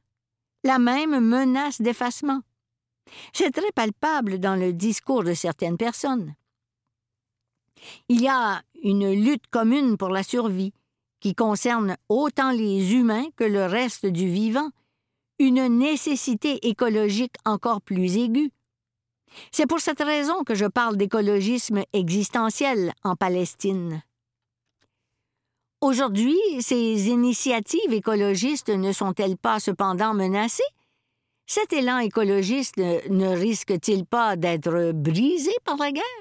la 0.62 0.78
même 0.78 1.20
menace 1.20 1.82
d'effacement. 1.82 2.40
C'est 3.32 3.50
très 3.50 3.72
palpable 3.72 4.38
dans 4.38 4.56
le 4.56 4.72
discours 4.72 5.24
de 5.24 5.34
certaines 5.34 5.76
personnes. 5.76 6.34
Il 8.08 8.22
y 8.22 8.28
a 8.28 8.62
une 8.82 9.12
lutte 9.12 9.46
commune 9.48 9.98
pour 9.98 10.08
la 10.08 10.22
survie, 10.22 10.72
qui 11.24 11.34
concerne 11.34 11.96
autant 12.10 12.50
les 12.50 12.92
humains 12.92 13.24
que 13.36 13.44
le 13.44 13.64
reste 13.64 14.04
du 14.04 14.28
vivant, 14.28 14.68
une 15.38 15.78
nécessité 15.78 16.68
écologique 16.68 17.32
encore 17.46 17.80
plus 17.80 18.18
aiguë. 18.18 18.52
C'est 19.50 19.66
pour 19.66 19.80
cette 19.80 20.02
raison 20.02 20.44
que 20.44 20.54
je 20.54 20.66
parle 20.66 20.98
d'écologisme 20.98 21.82
existentiel 21.94 22.92
en 23.04 23.16
Palestine. 23.16 24.02
Aujourd'hui, 25.80 26.36
ces 26.60 27.08
initiatives 27.08 27.94
écologistes 27.94 28.68
ne 28.68 28.92
sont-elles 28.92 29.38
pas 29.38 29.60
cependant 29.60 30.12
menacées? 30.12 30.62
Cet 31.46 31.72
élan 31.72 32.00
écologiste 32.00 32.76
ne 32.76 33.28
risque-t-il 33.34 34.04
pas 34.04 34.36
d'être 34.36 34.92
brisé 34.92 35.52
par 35.64 35.78
la 35.78 35.90
guerre? 35.90 36.20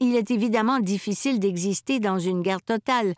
Il 0.00 0.16
est 0.16 0.32
évidemment 0.32 0.80
difficile 0.80 1.38
d'exister 1.38 2.00
dans 2.00 2.18
une 2.18 2.42
guerre 2.42 2.62
totale, 2.62 3.14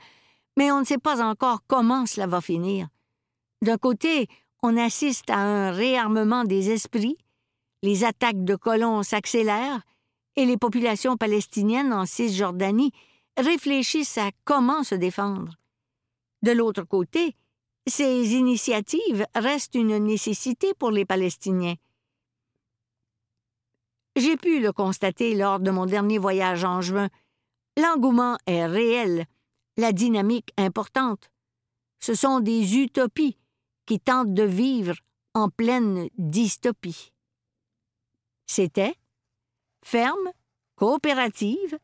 mais 0.57 0.71
on 0.71 0.81
ne 0.81 0.85
sait 0.85 0.99
pas 0.99 1.23
encore 1.23 1.61
comment 1.67 2.07
cela 2.07 2.27
va 2.27 2.41
finir. 2.41 2.89
D'un 3.63 3.79
côté, 3.79 4.29
on 4.63 4.77
assiste 4.77 5.31
à 5.31 5.39
un 5.39 5.71
réarmement 5.71 6.45
des 6.45 6.71
esprits, 6.71 7.19
les 7.83 8.05
attaques 8.05 8.45
de 8.45 8.57
colons 8.57 9.03
s'accélèrent, 9.03 9.83
et 10.37 10.47
les 10.47 10.57
populations 10.57 11.17
palestiniennes 11.17 11.93
en 11.93 12.07
Cisjordanie 12.07 12.93
réfléchissent 13.37 14.19
à 14.19 14.31
comment 14.45 14.83
se 14.83 14.95
défendre. 14.95 15.55
De 16.43 16.53
l'autre 16.53 16.83
côté, 16.83 17.37
ces 17.87 18.33
initiatives 18.35 19.27
restent 19.35 19.75
une 19.75 19.99
nécessité 19.99 20.73
pour 20.79 20.91
les 20.91 21.05
Palestiniens. 21.05 21.75
J'ai 24.17 24.37
pu 24.37 24.61
le 24.61 24.73
constater 24.73 25.35
lors 25.35 25.61
de 25.61 25.71
mon 25.71 25.87
dernier 25.87 26.19
voyage 26.19 26.65
en 26.65 26.81
juin. 26.81 27.09
L'engouement 27.77 28.39
est 28.47 28.65
réel, 28.65 29.27
la 29.77 29.93
dynamique 29.93 30.53
importante. 30.57 31.31
Ce 32.01 32.15
sont 32.15 32.41
des 32.41 32.77
utopies 32.77 33.39
qui 33.87 34.01
tentent 34.01 34.35
de 34.35 34.43
vivre 34.43 34.95
en 35.35 35.49
pleine 35.49 36.09
dystopie. 36.17 37.13
C'était 38.47 38.95
ferme, 39.83 40.31
coopérative, 40.77 41.79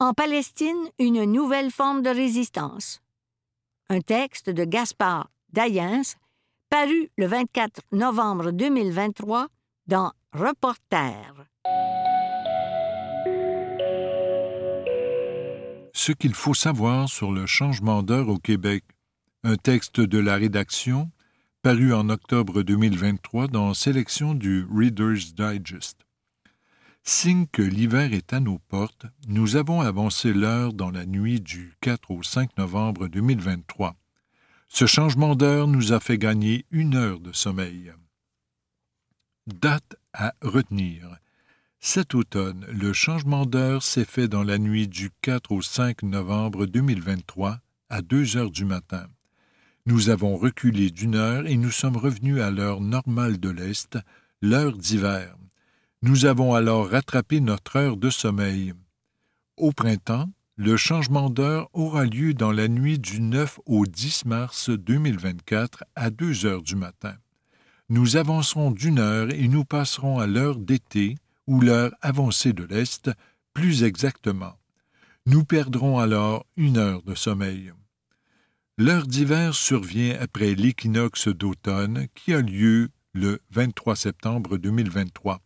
en 0.00 0.14
Palestine 0.14 0.90
une 0.98 1.24
nouvelle 1.24 1.70
forme 1.70 2.02
de 2.02 2.10
résistance. 2.10 3.00
Un 3.88 4.00
texte 4.00 4.50
de 4.50 4.64
Gaspard 4.64 5.30
Dayens, 5.50 6.16
paru 6.68 7.10
le 7.16 7.26
24 7.26 7.82
novembre 7.92 8.52
2023 8.52 9.48
dans 9.86 10.12
Reporter. 10.32 11.47
Ce 16.00 16.12
qu'il 16.12 16.32
faut 16.32 16.54
savoir 16.54 17.08
sur 17.08 17.32
le 17.32 17.44
changement 17.44 18.04
d'heure 18.04 18.28
au 18.28 18.38
Québec. 18.38 18.84
Un 19.42 19.56
texte 19.56 20.00
de 20.00 20.18
la 20.18 20.36
rédaction 20.36 21.10
paru 21.60 21.92
en 21.92 22.08
octobre 22.08 22.62
2023 22.62 23.48
dans 23.48 23.74
Sélection 23.74 24.34
du 24.34 24.64
Reader's 24.72 25.34
Digest. 25.34 26.06
Signe 27.02 27.46
que 27.50 27.62
l'hiver 27.62 28.12
est 28.12 28.32
à 28.32 28.38
nos 28.38 28.60
portes, 28.60 29.06
nous 29.26 29.56
avons 29.56 29.80
avancé 29.80 30.32
l'heure 30.32 30.72
dans 30.72 30.92
la 30.92 31.04
nuit 31.04 31.40
du 31.40 31.74
4 31.80 32.12
au 32.12 32.22
5 32.22 32.56
novembre 32.58 33.08
2023. 33.08 33.96
Ce 34.68 34.86
changement 34.86 35.34
d'heure 35.34 35.66
nous 35.66 35.92
a 35.92 35.98
fait 35.98 36.16
gagner 36.16 36.64
une 36.70 36.94
heure 36.94 37.18
de 37.18 37.32
sommeil. 37.32 37.92
Date 39.48 39.96
à 40.12 40.32
retenir. 40.42 41.18
Cet 41.80 42.14
automne, 42.14 42.66
le 42.70 42.92
changement 42.92 43.46
d'heure 43.46 43.82
s'est 43.82 44.04
fait 44.04 44.28
dans 44.28 44.42
la 44.42 44.58
nuit 44.58 44.88
du 44.88 45.10
4 45.22 45.52
au 45.52 45.62
5 45.62 46.02
novembre 46.02 46.66
2023 46.66 47.60
à 47.88 48.02
2 48.02 48.36
heures 48.36 48.50
du 48.50 48.64
matin. 48.64 49.06
Nous 49.86 50.10
avons 50.10 50.36
reculé 50.36 50.90
d'une 50.90 51.14
heure 51.14 51.46
et 51.46 51.56
nous 51.56 51.70
sommes 51.70 51.96
revenus 51.96 52.40
à 52.40 52.50
l'heure 52.50 52.80
normale 52.80 53.38
de 53.38 53.48
l'Est, 53.48 53.96
l'heure 54.42 54.76
d'hiver. 54.76 55.36
Nous 56.02 56.26
avons 56.26 56.54
alors 56.54 56.90
rattrapé 56.90 57.40
notre 57.40 57.76
heure 57.76 57.96
de 57.96 58.10
sommeil. 58.10 58.74
Au 59.56 59.72
printemps, 59.72 60.28
le 60.56 60.76
changement 60.76 61.30
d'heure 61.30 61.70
aura 61.72 62.04
lieu 62.04 62.34
dans 62.34 62.52
la 62.52 62.68
nuit 62.68 62.98
du 62.98 63.20
9 63.20 63.60
au 63.66 63.86
10 63.86 64.24
mars 64.26 64.70
2024 64.70 65.84
à 65.94 66.10
2 66.10 66.44
heures 66.44 66.62
du 66.62 66.74
matin 66.74 67.16
nous 67.90 68.16
avancerons 68.16 68.70
d'une 68.70 68.98
heure 68.98 69.30
et 69.32 69.48
nous 69.48 69.64
passerons 69.64 70.18
à 70.18 70.26
l'heure 70.26 70.56
d'été 70.56 71.16
ou 71.48 71.60
l'heure 71.60 71.92
avancée 72.02 72.52
de 72.52 72.62
l'Est, 72.62 73.10
plus 73.54 73.82
exactement. 73.82 74.56
Nous 75.26 75.44
perdrons 75.44 75.98
alors 75.98 76.46
une 76.56 76.76
heure 76.76 77.02
de 77.02 77.14
sommeil. 77.14 77.72
L'heure 78.76 79.06
d'hiver 79.06 79.54
survient 79.54 80.16
après 80.20 80.54
l'équinoxe 80.54 81.28
d'automne 81.28 82.06
qui 82.14 82.32
a 82.32 82.42
lieu 82.42 82.90
le 83.14 83.40
23 83.50 83.96
septembre 83.96 84.58
2023. 84.58 85.40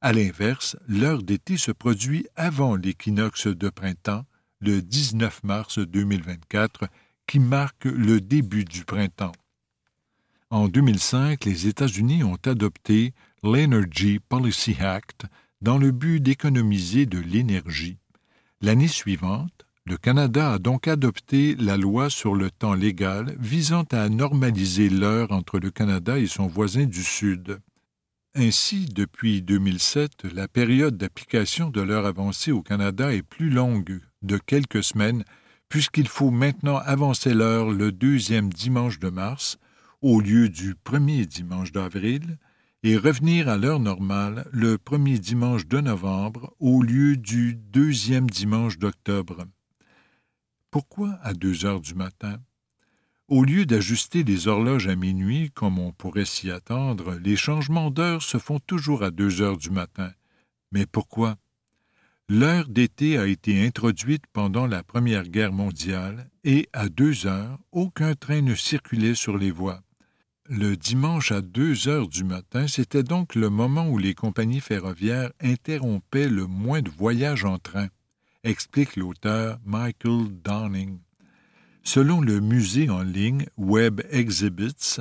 À 0.00 0.12
l'inverse, 0.12 0.76
l'heure 0.88 1.22
d'été 1.22 1.56
se 1.58 1.70
produit 1.70 2.26
avant 2.36 2.74
l'équinoxe 2.74 3.46
de 3.46 3.68
printemps, 3.68 4.24
le 4.60 4.80
19 4.80 5.44
mars 5.44 5.78
2024, 5.78 6.88
qui 7.26 7.38
marque 7.38 7.84
le 7.84 8.20
début 8.20 8.64
du 8.64 8.84
printemps. 8.84 9.32
En 10.50 10.68
2005, 10.68 11.44
les 11.44 11.66
États-Unis 11.66 12.24
ont 12.24 12.38
adopté 12.44 13.12
l'Energy 13.44 14.20
Policy 14.20 14.74
Act 14.80 15.26
dans 15.60 15.76
le 15.76 15.90
but 15.90 16.18
d'économiser 16.18 17.04
de 17.04 17.18
l'énergie. 17.18 17.98
L'année 18.62 18.88
suivante, 18.88 19.66
le 19.84 19.98
Canada 19.98 20.54
a 20.54 20.58
donc 20.58 20.88
adopté 20.88 21.54
la 21.56 21.76
loi 21.76 22.08
sur 22.08 22.34
le 22.34 22.50
temps 22.50 22.72
légal 22.72 23.36
visant 23.38 23.84
à 23.92 24.08
normaliser 24.08 24.88
l'heure 24.88 25.30
entre 25.30 25.58
le 25.58 25.70
Canada 25.70 26.18
et 26.18 26.26
son 26.26 26.46
voisin 26.46 26.86
du 26.86 27.02
Sud. 27.02 27.60
Ainsi, 28.34 28.86
depuis 28.86 29.42
2007, 29.42 30.24
la 30.32 30.48
période 30.48 30.96
d'application 30.96 31.68
de 31.68 31.82
l'heure 31.82 32.06
avancée 32.06 32.50
au 32.50 32.62
Canada 32.62 33.12
est 33.12 33.22
plus 33.22 33.50
longue 33.50 34.00
de 34.22 34.38
quelques 34.38 34.82
semaines, 34.82 35.22
puisqu'il 35.68 36.08
faut 36.08 36.30
maintenant 36.30 36.78
avancer 36.78 37.34
l'heure 37.34 37.70
le 37.70 37.92
deuxième 37.92 38.50
dimanche 38.50 38.98
de 39.00 39.10
mars, 39.10 39.58
au 40.00 40.22
lieu 40.22 40.48
du 40.48 40.74
premier 40.74 41.26
dimanche 41.26 41.72
d'avril 41.72 42.38
et 42.84 42.98
revenir 42.98 43.48
à 43.48 43.56
l'heure 43.56 43.80
normale 43.80 44.46
le 44.52 44.76
premier 44.76 45.18
dimanche 45.18 45.66
de 45.66 45.80
novembre 45.80 46.54
au 46.60 46.82
lieu 46.82 47.16
du 47.16 47.54
deuxième 47.54 48.28
dimanche 48.28 48.78
d'octobre. 48.78 49.46
Pourquoi 50.70 51.18
à 51.22 51.32
deux 51.32 51.64
heures 51.64 51.80
du 51.80 51.94
matin? 51.94 52.36
Au 53.26 53.42
lieu 53.42 53.64
d'ajuster 53.64 54.22
les 54.22 54.48
horloges 54.48 54.86
à 54.86 54.96
minuit, 54.96 55.50
comme 55.50 55.78
on 55.78 55.92
pourrait 55.92 56.26
s'y 56.26 56.50
attendre, 56.50 57.14
les 57.14 57.36
changements 57.36 57.90
d'heure 57.90 58.20
se 58.20 58.36
font 58.36 58.60
toujours 58.60 59.02
à 59.02 59.10
deux 59.10 59.40
heures 59.40 59.56
du 59.56 59.70
matin? 59.70 60.12
Mais 60.70 60.84
pourquoi? 60.84 61.38
L'heure 62.28 62.68
d'été 62.68 63.16
a 63.16 63.26
été 63.26 63.66
introduite 63.66 64.24
pendant 64.34 64.66
la 64.66 64.82
Première 64.82 65.26
Guerre 65.28 65.54
mondiale 65.54 66.28
et 66.44 66.68
à 66.74 66.90
deux 66.90 67.26
heures, 67.26 67.58
aucun 67.72 68.14
train 68.14 68.42
ne 68.42 68.54
circulait 68.54 69.14
sur 69.14 69.38
les 69.38 69.50
voies. 69.50 69.80
Le 70.50 70.76
dimanche 70.76 71.32
à 71.32 71.40
deux 71.40 71.88
heures 71.88 72.06
du 72.06 72.22
matin, 72.22 72.66
c'était 72.68 73.02
donc 73.02 73.34
le 73.34 73.48
moment 73.48 73.88
où 73.88 73.96
les 73.96 74.12
compagnies 74.12 74.60
ferroviaires 74.60 75.32
interrompaient 75.40 76.28
le 76.28 76.46
moins 76.46 76.82
de 76.82 76.90
voyages 76.90 77.46
en 77.46 77.58
train, 77.58 77.88
explique 78.42 78.96
l'auteur 78.96 79.58
Michael 79.64 80.28
Downing. 80.44 80.98
Selon 81.82 82.20
le 82.20 82.40
musée 82.40 82.90
en 82.90 83.00
ligne 83.00 83.46
Web 83.56 84.02
Exhibits, 84.10 85.00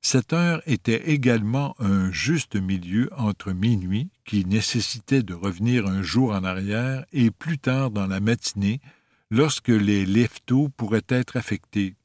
cette 0.00 0.32
heure 0.32 0.62
était 0.64 1.10
également 1.10 1.74
un 1.80 2.12
juste 2.12 2.54
milieu 2.54 3.10
entre 3.16 3.50
minuit, 3.50 4.10
qui 4.24 4.44
nécessitait 4.44 5.24
de 5.24 5.34
revenir 5.34 5.88
un 5.88 6.02
jour 6.02 6.30
en 6.30 6.44
arrière, 6.44 7.04
et 7.12 7.32
plus 7.32 7.58
tard 7.58 7.90
dans 7.90 8.06
la 8.06 8.20
matinée, 8.20 8.80
lorsque 9.28 9.68
les 9.68 10.06
leftos 10.06 10.68
pourraient 10.76 11.02
être 11.08 11.36
affectés. 11.36 11.96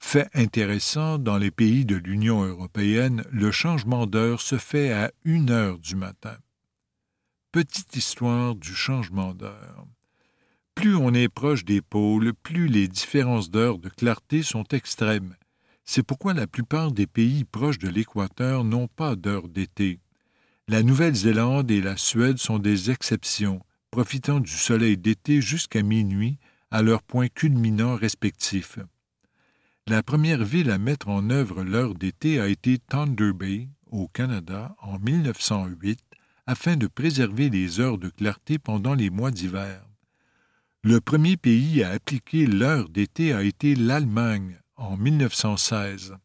Fait 0.00 0.28
intéressant, 0.34 1.18
dans 1.18 1.38
les 1.38 1.52
pays 1.52 1.84
de 1.84 1.94
l'Union 1.94 2.42
européenne, 2.42 3.22
le 3.30 3.52
changement 3.52 4.06
d'heure 4.06 4.40
se 4.40 4.58
fait 4.58 4.92
à 4.92 5.12
une 5.24 5.50
heure 5.50 5.78
du 5.78 5.94
matin. 5.94 6.36
Petite 7.52 7.94
histoire 7.94 8.56
du 8.56 8.74
changement 8.74 9.34
d'heure. 9.34 9.86
Plus 10.74 10.96
on 10.96 11.14
est 11.14 11.28
proche 11.28 11.64
des 11.64 11.80
pôles, 11.82 12.32
plus 12.32 12.66
les 12.66 12.88
différences 12.88 13.50
d'heure 13.50 13.78
de 13.78 13.88
clarté 13.88 14.42
sont 14.42 14.64
extrêmes. 14.72 15.36
C'est 15.84 16.02
pourquoi 16.02 16.34
la 16.34 16.46
plupart 16.46 16.90
des 16.90 17.06
pays 17.06 17.44
proches 17.44 17.78
de 17.78 17.88
l'équateur 17.88 18.64
n'ont 18.64 18.88
pas 18.88 19.14
d'heure 19.14 19.48
d'été. 19.48 20.00
La 20.66 20.82
Nouvelle-Zélande 20.82 21.70
et 21.70 21.82
la 21.82 21.96
Suède 21.96 22.38
sont 22.38 22.58
des 22.58 22.90
exceptions, 22.90 23.60
profitant 23.90 24.40
du 24.40 24.52
soleil 24.52 24.96
d'été 24.96 25.40
jusqu'à 25.40 25.82
minuit 25.82 26.38
à 26.70 26.82
leurs 26.82 27.02
points 27.02 27.28
culminants 27.28 27.96
respectifs. 27.96 28.78
La 29.86 30.02
première 30.02 30.44
ville 30.44 30.70
à 30.70 30.78
mettre 30.78 31.08
en 31.08 31.30
œuvre 31.30 31.64
l'heure 31.64 31.94
d'été 31.94 32.40
a 32.40 32.48
été 32.48 32.78
Thunder 32.78 33.32
Bay, 33.32 33.68
au 33.90 34.08
Canada, 34.08 34.76
en 34.80 34.98
1908, 34.98 35.98
afin 36.46 36.76
de 36.76 36.86
préserver 36.86 37.50
les 37.50 37.80
heures 37.80 37.98
de 37.98 38.08
clarté 38.08 38.58
pendant 38.58 38.94
les 38.94 39.10
mois 39.10 39.30
d'hiver. 39.30 39.84
Le 40.82 41.00
premier 41.00 41.36
pays 41.36 41.82
à 41.82 41.90
appliquer 41.90 42.46
l'heure 42.46 42.88
d'été 42.88 43.32
a 43.32 43.42
été 43.42 43.74
l'Allemagne, 43.74 44.60
en 44.76 44.96
1916. 44.96 46.16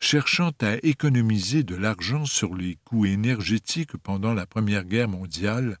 Cherchant 0.00 0.52
à 0.60 0.76
économiser 0.82 1.62
de 1.62 1.76
l'argent 1.76 2.24
sur 2.24 2.54
les 2.54 2.76
coûts 2.84 3.06
énergétiques 3.06 3.96
pendant 3.98 4.34
la 4.34 4.46
Première 4.46 4.84
Guerre 4.84 5.08
mondiale, 5.08 5.76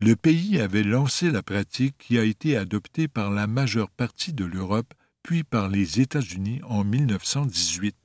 le 0.00 0.16
pays 0.16 0.60
avait 0.60 0.82
lancé 0.82 1.30
la 1.30 1.42
pratique 1.42 1.96
qui 1.98 2.18
a 2.18 2.24
été 2.24 2.56
adoptée 2.56 3.08
par 3.08 3.30
la 3.30 3.46
majeure 3.46 3.90
partie 3.90 4.32
de 4.32 4.44
l'Europe 4.44 4.94
puis 5.24 5.42
par 5.42 5.68
les 5.68 6.00
États-Unis 6.00 6.60
en 6.68 6.84
1918. 6.84 7.96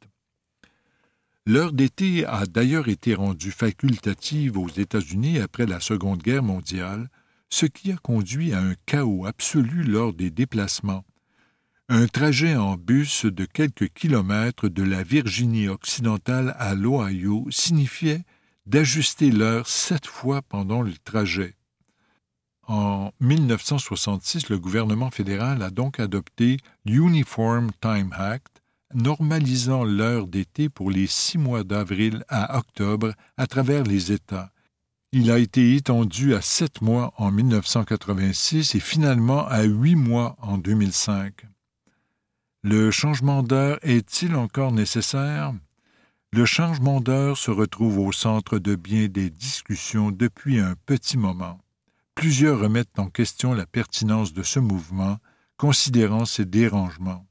L'heure 1.46 1.74
d'été 1.74 2.26
a 2.26 2.46
d'ailleurs 2.46 2.88
été 2.88 3.14
rendue 3.14 3.52
facultative 3.52 4.58
aux 4.58 4.70
États-Unis 4.70 5.40
après 5.40 5.66
la 5.66 5.80
Seconde 5.80 6.24
Guerre 6.24 6.44
mondiale, 6.44 7.10
ce 7.50 7.66
qui 7.66 7.92
a 7.92 7.98
conduit 7.98 8.54
à 8.54 8.62
un 8.62 8.74
chaos 8.86 9.26
absolu 9.26 9.84
lors 9.84 10.14
des 10.14 10.32
déplacements. 10.32 11.04
Un 11.90 12.08
trajet 12.08 12.56
en 12.56 12.78
bus 12.78 13.26
de 13.26 13.46
quelques 13.46 13.90
kilomètres 13.90 14.70
de 14.70 14.84
la 14.84 15.04
Virginie 15.04 15.68
occidentale 15.68 16.56
à 16.58 16.74
l'Ohio 16.74 17.48
signifiait 17.50 18.24
d'ajuster 18.66 19.32
l'heure 19.32 19.68
sept 19.68 20.06
fois 20.06 20.42
pendant 20.44 20.84
le 20.84 20.94
trajet. 21.04 21.56
En 22.70 23.10
1966, 23.20 24.50
le 24.50 24.60
gouvernement 24.60 25.10
fédéral 25.10 25.64
a 25.64 25.72
donc 25.72 26.00
adopté 26.00 26.58
l'Uniform 26.86 27.72
Time 27.82 28.14
Act, 28.16 28.62
normalisant 28.94 29.84
l'heure 29.84 30.28
d'été 30.28 30.70
pour 30.70 30.92
les 30.92 31.08
six 31.08 31.40
mois 31.40 31.64
d'avril 31.64 32.24
à 32.30 32.60
octobre 32.60 33.14
à 33.38 33.48
travers 33.48 33.82
les 33.82 34.12
États. 34.12 34.52
Il 35.12 35.32
a 35.32 35.40
été 35.40 35.74
étendu 35.74 36.36
à 36.36 36.42
sept 36.42 36.84
mois 36.84 37.12
en 37.18 37.32
1986 37.32 38.76
et 38.76 38.80
finalement 38.80 39.48
à 39.48 39.64
huit 39.64 39.96
mois 39.96 40.36
en 40.40 40.60
2005. 40.60 41.48
Le 42.62 42.92
changement 42.92 43.42
d'heure 43.42 43.80
est-il 43.82 44.36
encore 44.36 44.74
nécessaire? 44.74 45.56
Le 46.32 46.46
changement 46.46 47.02
d'heure 47.02 47.36
se 47.36 47.50
retrouve 47.50 47.98
au 47.98 48.12
centre 48.12 48.60
de 48.60 48.76
bien 48.76 49.08
des 49.08 49.32
discussions 49.32 50.12
depuis 50.12 50.60
un 50.60 50.76
petit 50.86 51.18
moment. 51.18 51.60
Plusieurs 52.20 52.60
remettent 52.60 53.00
en 53.00 53.10
question 53.10 53.54
la 53.54 53.66
pertinence 53.66 54.34
de 54.34 54.44
ce 54.44 54.60
mouvement, 54.60 55.20
considérant 55.56 56.26
ces 56.26 56.44
dérangements. 56.44 57.26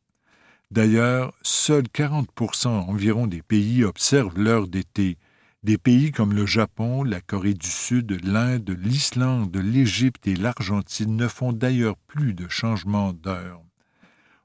D'ailleurs, 0.71 1.35
seuls 1.43 1.89
40% 1.95 2.69
environ 2.69 3.27
des 3.27 3.43
pays 3.43 3.85
observent 3.85 4.39
l'heure 4.39 4.67
d'été. 4.67 5.19
Des 5.63 5.77
pays 5.77 6.11
comme 6.11 6.33
le 6.33 6.47
Japon, 6.47 7.05
la 7.05 7.21
Corée 7.21 7.53
du 7.53 7.69
Sud, 7.69 8.19
l'Inde, 8.25 8.75
l'Islande, 8.83 9.55
l'Égypte 9.59 10.27
et 10.27 10.37
l'Argentine 10.37 11.17
ne 11.17 11.29
font 11.29 11.53
d'ailleurs 11.53 11.99
plus 12.07 12.33
de 12.33 12.49
changement 12.49 13.13
d'heure. 13.13 13.61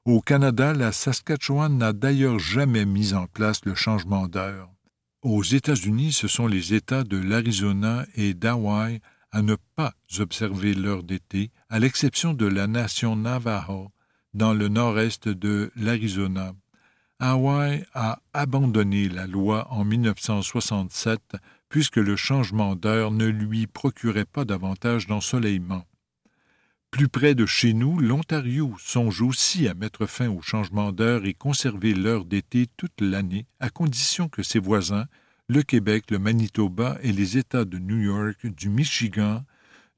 Au 0.04 0.20
Canada, 0.20 0.74
la 0.74 0.92
Saskatchewan 0.92 1.78
n'a 1.78 1.94
d'ailleurs 1.94 2.38
jamais 2.38 2.84
mis 2.84 3.14
en 3.14 3.28
place 3.28 3.64
le 3.64 3.74
changement 3.74 4.28
d'heure. 4.28 4.68
Aux 5.22 5.42
États-Unis, 5.42 6.12
ce 6.12 6.28
sont 6.28 6.46
les 6.46 6.74
États 6.74 7.02
de 7.02 7.16
l'Arizona 7.16 8.04
et 8.14 8.34
d'Hawaï 8.34 9.00
à 9.34 9.42
ne 9.42 9.56
pas 9.74 9.94
observer 10.20 10.74
l'heure 10.74 11.02
d'été, 11.02 11.50
à 11.68 11.80
l'exception 11.80 12.34
de 12.34 12.46
la 12.46 12.68
nation 12.68 13.16
Navajo, 13.16 13.90
dans 14.32 14.54
le 14.54 14.68
nord-est 14.68 15.28
de 15.28 15.72
l'Arizona. 15.74 16.54
Hawaï 17.18 17.84
a 17.94 18.20
abandonné 18.32 19.08
la 19.08 19.26
loi 19.26 19.66
en 19.72 19.84
1967 19.84 21.36
puisque 21.68 21.96
le 21.96 22.14
changement 22.14 22.76
d'heure 22.76 23.10
ne 23.10 23.26
lui 23.26 23.66
procurait 23.66 24.24
pas 24.24 24.44
davantage 24.44 25.08
d'ensoleillement. 25.08 25.84
Plus 26.92 27.08
près 27.08 27.34
de 27.34 27.44
chez 27.44 27.74
nous, 27.74 27.98
l'Ontario 27.98 28.76
songe 28.78 29.20
aussi 29.20 29.66
à 29.66 29.74
mettre 29.74 30.06
fin 30.06 30.28
au 30.28 30.42
changement 30.42 30.92
d'heure 30.92 31.24
et 31.24 31.34
conserver 31.34 31.92
l'heure 31.92 32.24
d'été 32.24 32.68
toute 32.76 33.00
l'année, 33.00 33.46
à 33.58 33.68
condition 33.68 34.28
que 34.28 34.44
ses 34.44 34.60
voisins, 34.60 35.06
le 35.48 35.62
Québec, 35.62 36.10
le 36.10 36.18
Manitoba 36.18 36.98
et 37.02 37.12
les 37.12 37.36
États 37.36 37.64
de 37.64 37.78
New 37.78 37.98
York, 37.98 38.46
du 38.46 38.70
Michigan, 38.70 39.44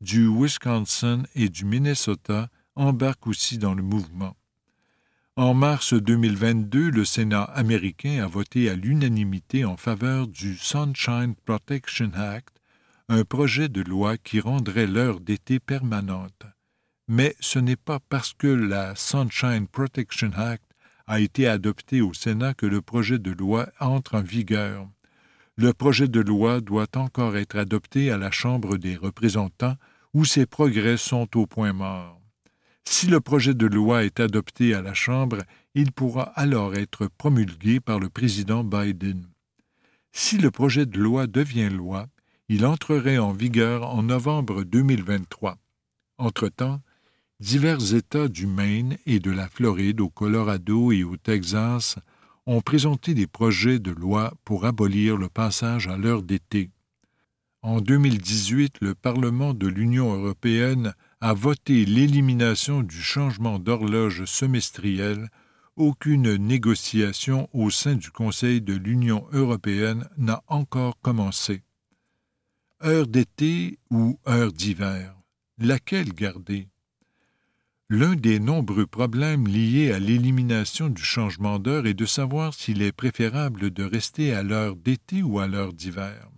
du 0.01 0.29
Wisconsin 0.29 1.23
et 1.35 1.49
du 1.49 1.65
Minnesota 1.65 2.49
embarquent 2.75 3.29
aussi 3.29 3.57
dans 3.57 3.75
le 3.75 3.83
mouvement. 3.83 4.37
En 5.37 5.55
mars 5.55 5.93
2022, 5.93 6.91
le 6.91 7.05
Sénat 7.05 7.43
américain 7.43 8.25
a 8.25 8.27
voté 8.27 8.71
à 8.71 8.75
l'unanimité 8.75 9.65
en 9.65 9.77
faveur 9.77 10.27
du 10.27 10.57
Sunshine 10.57 11.35
Protection 11.45 12.11
Act, 12.15 12.57
un 13.09 13.23
projet 13.23 13.69
de 13.69 13.83
loi 13.83 14.17
qui 14.17 14.41
rendrait 14.41 14.87
l'heure 14.87 15.21
d'été 15.21 15.61
permanente. 15.61 16.47
Mais 17.07 17.37
ce 17.39 17.59
n'est 17.59 17.77
pas 17.77 18.01
parce 18.09 18.33
que 18.33 18.49
la 18.49 18.97
Sunshine 18.97 19.69
Protection 19.69 20.33
Act 20.35 20.65
a 21.07 21.21
été 21.21 21.47
adopté 21.47 22.01
au 22.01 22.13
Sénat 22.15 22.55
que 22.55 22.67
le 22.67 22.83
projet 22.83 23.19
de 23.19 23.31
loi 23.31 23.69
entre 23.79 24.17
en 24.17 24.23
vigueur 24.23 24.89
le 25.59 25.73
projet 25.73 26.07
de 26.07 26.21
loi 26.21 26.61
doit 26.61 26.97
encore 26.97 27.37
être 27.37 27.57
adopté 27.57 28.11
à 28.11 28.19
la 28.19 28.31
Chambre 28.31 28.77
des 28.77 28.95
représentants 28.95 29.77
où 30.13 30.27
ses 30.27 30.45
progrès 30.45 30.99
sont 30.99 31.29
au 31.37 31.47
point 31.47 31.73
mort. 31.73 32.21
Si 32.85 33.07
le 33.07 33.21
projet 33.21 33.55
de 33.55 33.67
loi 33.67 34.05
est 34.05 34.21
adopté 34.21 34.75
à 34.75 34.83
la 34.83 34.93
Chambre, 34.93 35.39
il 35.75 35.93
pourra 35.93 36.25
alors 36.35 36.75
être 36.75 37.09
promulgué 37.09 37.81
par 37.81 37.99
le 37.99 38.11
président 38.11 38.65
Biden. 38.65 39.27
Si 40.13 40.37
le 40.37 40.51
projet 40.51 40.87
de 40.87 40.99
loi 40.99 41.27
devient 41.27 41.71
loi, 41.71 42.07
il 42.49 42.65
entrerait 42.67 43.19
en 43.19 43.33
vigueur 43.33 43.89
en 43.89 44.03
novembre 44.03 44.63
2023. 44.63 45.59
Entre-temps, 46.19 46.81
divers 47.41 47.95
États 47.95 48.29
du 48.29 48.47
Maine 48.47 48.99
et 49.07 49.21
de 49.21 49.31
la 49.31 49.49
Floride 49.49 50.01
au 50.01 50.11
Colorado 50.11 50.93
et 50.93 51.03
au 51.03 51.17
Texas 51.17 51.97
ont 52.47 52.61
présenté 52.61 53.15
des 53.15 53.27
projets 53.27 53.79
de 53.79 53.91
loi 53.91 54.33
pour 54.45 54.65
abolir 54.65 55.17
le 55.17 55.29
passage 55.29 55.89
à 55.89 55.97
l'heure 55.97 56.23
d'été. 56.23 56.71
En 57.63 57.81
2018, 57.81 58.77
le 58.81 58.95
Parlement 58.95 59.53
de 59.53 59.67
l'Union 59.67 60.15
européenne 60.15 60.95
a 61.21 61.35
voté 61.35 61.85
l'élimination 61.85 62.83
du 62.83 63.03
changement 63.03 63.59
d'horloge 63.59 64.25
semestriel. 64.25 65.29
Aucune 65.75 66.37
négociation 66.37 67.49
au 67.53 67.71
sein 67.71 67.97
du 67.97 68.11
Conseil 68.11 68.61
de 68.61 68.75
l'Union 68.75 69.27
européenne 69.33 70.09
n'a 70.17 70.43
encore 70.47 70.99
commencé. 71.01 71.63
Heure 72.85 73.09
d'été 73.09 73.79
ou 73.91 74.19
heure 74.29 74.53
d'hiver, 74.53 75.17
laquelle 75.59 76.13
garder? 76.13 76.69
L'un 77.89 78.17
des 78.17 78.41
nombreux 78.41 78.87
problèmes 78.87 79.47
liés 79.47 79.93
à 79.93 80.01
l'élimination 80.01 80.89
du 80.89 81.03
changement 81.03 81.61
d'heure 81.61 81.87
est 81.87 81.95
de 81.95 82.05
savoir 82.05 82.53
s'il 82.53 82.83
est 82.83 82.91
préférable 82.91 83.71
de 83.71 83.85
rester 83.85 84.35
à 84.35 84.43
l'heure 84.43 84.75
d'été 84.75 85.23
ou 85.23 85.39
à 85.39 85.47
l'heure 85.47 85.73
d'hiver. 85.73 86.29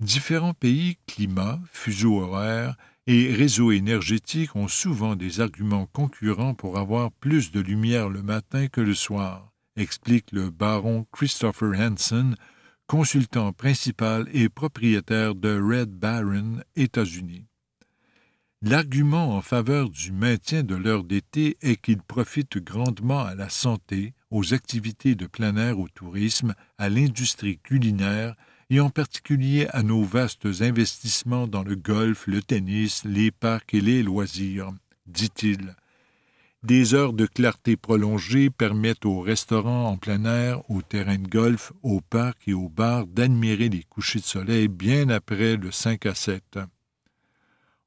Différents 0.00 0.54
pays, 0.54 0.96
climats, 1.06 1.60
fuseaux 1.70 2.20
horaires 2.22 2.74
et 3.06 3.34
réseaux 3.34 3.70
énergétiques 3.70 4.56
ont 4.56 4.66
souvent 4.66 5.14
des 5.14 5.40
arguments 5.40 5.90
concurrents 5.92 6.54
pour 6.54 6.78
avoir 6.78 7.12
plus 7.12 7.52
de 7.52 7.60
lumière 7.60 8.08
le 8.08 8.22
matin 8.22 8.68
que 8.68 8.80
le 8.80 8.94
soir, 8.94 9.52
explique 9.76 10.32
le 10.32 10.48
baron 10.48 11.06
Christopher 11.12 11.78
Hansen, 11.78 12.34
consultant 12.86 13.52
principal 13.52 14.26
et 14.32 14.48
propriétaire 14.48 15.34
de 15.34 15.60
Red 15.60 15.90
Baron, 15.90 16.62
États-Unis. 16.76 17.44
L'argument 18.68 19.36
en 19.36 19.42
faveur 19.42 19.90
du 19.90 20.10
maintien 20.10 20.64
de 20.64 20.74
l'heure 20.74 21.04
d'été 21.04 21.56
est 21.62 21.76
qu'il 21.76 22.02
profite 22.02 22.58
grandement 22.58 23.20
à 23.20 23.36
la 23.36 23.48
santé, 23.48 24.12
aux 24.32 24.54
activités 24.54 25.14
de 25.14 25.28
plein 25.28 25.56
air, 25.56 25.78
au 25.78 25.86
tourisme, 25.86 26.52
à 26.76 26.88
l'industrie 26.88 27.58
culinaire 27.58 28.34
et 28.68 28.80
en 28.80 28.90
particulier 28.90 29.68
à 29.70 29.84
nos 29.84 30.02
vastes 30.02 30.48
investissements 30.62 31.46
dans 31.46 31.62
le 31.62 31.76
golf, 31.76 32.26
le 32.26 32.42
tennis, 32.42 33.04
les 33.04 33.30
parcs 33.30 33.72
et 33.72 33.80
les 33.80 34.02
loisirs, 34.02 34.72
dit-il. 35.06 35.76
Des 36.64 36.94
heures 36.94 37.12
de 37.12 37.26
clarté 37.26 37.76
prolongées 37.76 38.50
permettent 38.50 39.06
aux 39.06 39.20
restaurants 39.20 39.90
en 39.90 39.96
plein 39.96 40.24
air, 40.24 40.68
aux 40.68 40.82
terrains 40.82 41.18
de 41.18 41.28
golf, 41.28 41.72
aux 41.84 42.00
parcs 42.00 42.48
et 42.48 42.52
aux 42.54 42.68
bars 42.68 43.06
d'admirer 43.06 43.68
les 43.68 43.84
couchers 43.84 44.18
de 44.18 44.24
soleil 44.24 44.66
bien 44.66 45.08
après 45.08 45.56
le 45.56 45.70
5 45.70 46.04
à 46.06 46.16
7. 46.16 46.58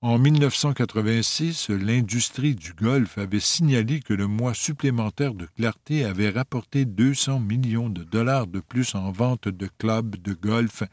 En 0.01 0.17
1986, 0.17 1.71
l'industrie 1.71 2.55
du 2.55 2.71
golf 2.71 3.17
avait 3.17 3.41
signalé 3.41 3.99
que 3.99 4.13
le 4.13 4.27
mois 4.27 4.53
supplémentaire 4.53 5.33
de 5.33 5.45
clarté 5.45 6.05
avait 6.05 6.29
rapporté 6.29 6.85
200 6.85 7.41
millions 7.41 7.89
de 7.89 8.05
dollars 8.05 8.47
de 8.47 8.61
plus 8.61 8.95
en 8.95 9.11
vente 9.11 9.49
de 9.49 9.69
clubs 9.77 10.15
de 10.15 10.31
golf 10.31 10.83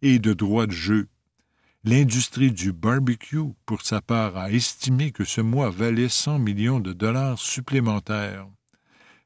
et 0.00 0.18
de 0.18 0.32
droits 0.32 0.66
de 0.66 0.72
jeu. 0.72 1.08
L'industrie 1.84 2.52
du 2.52 2.72
barbecue, 2.72 3.52
pour 3.66 3.82
sa 3.82 4.00
part, 4.00 4.38
a 4.38 4.50
estimé 4.50 5.12
que 5.12 5.24
ce 5.24 5.42
mois 5.42 5.68
valait 5.68 6.08
100 6.08 6.38
millions 6.38 6.80
de 6.80 6.94
dollars 6.94 7.38
supplémentaires. 7.38 8.48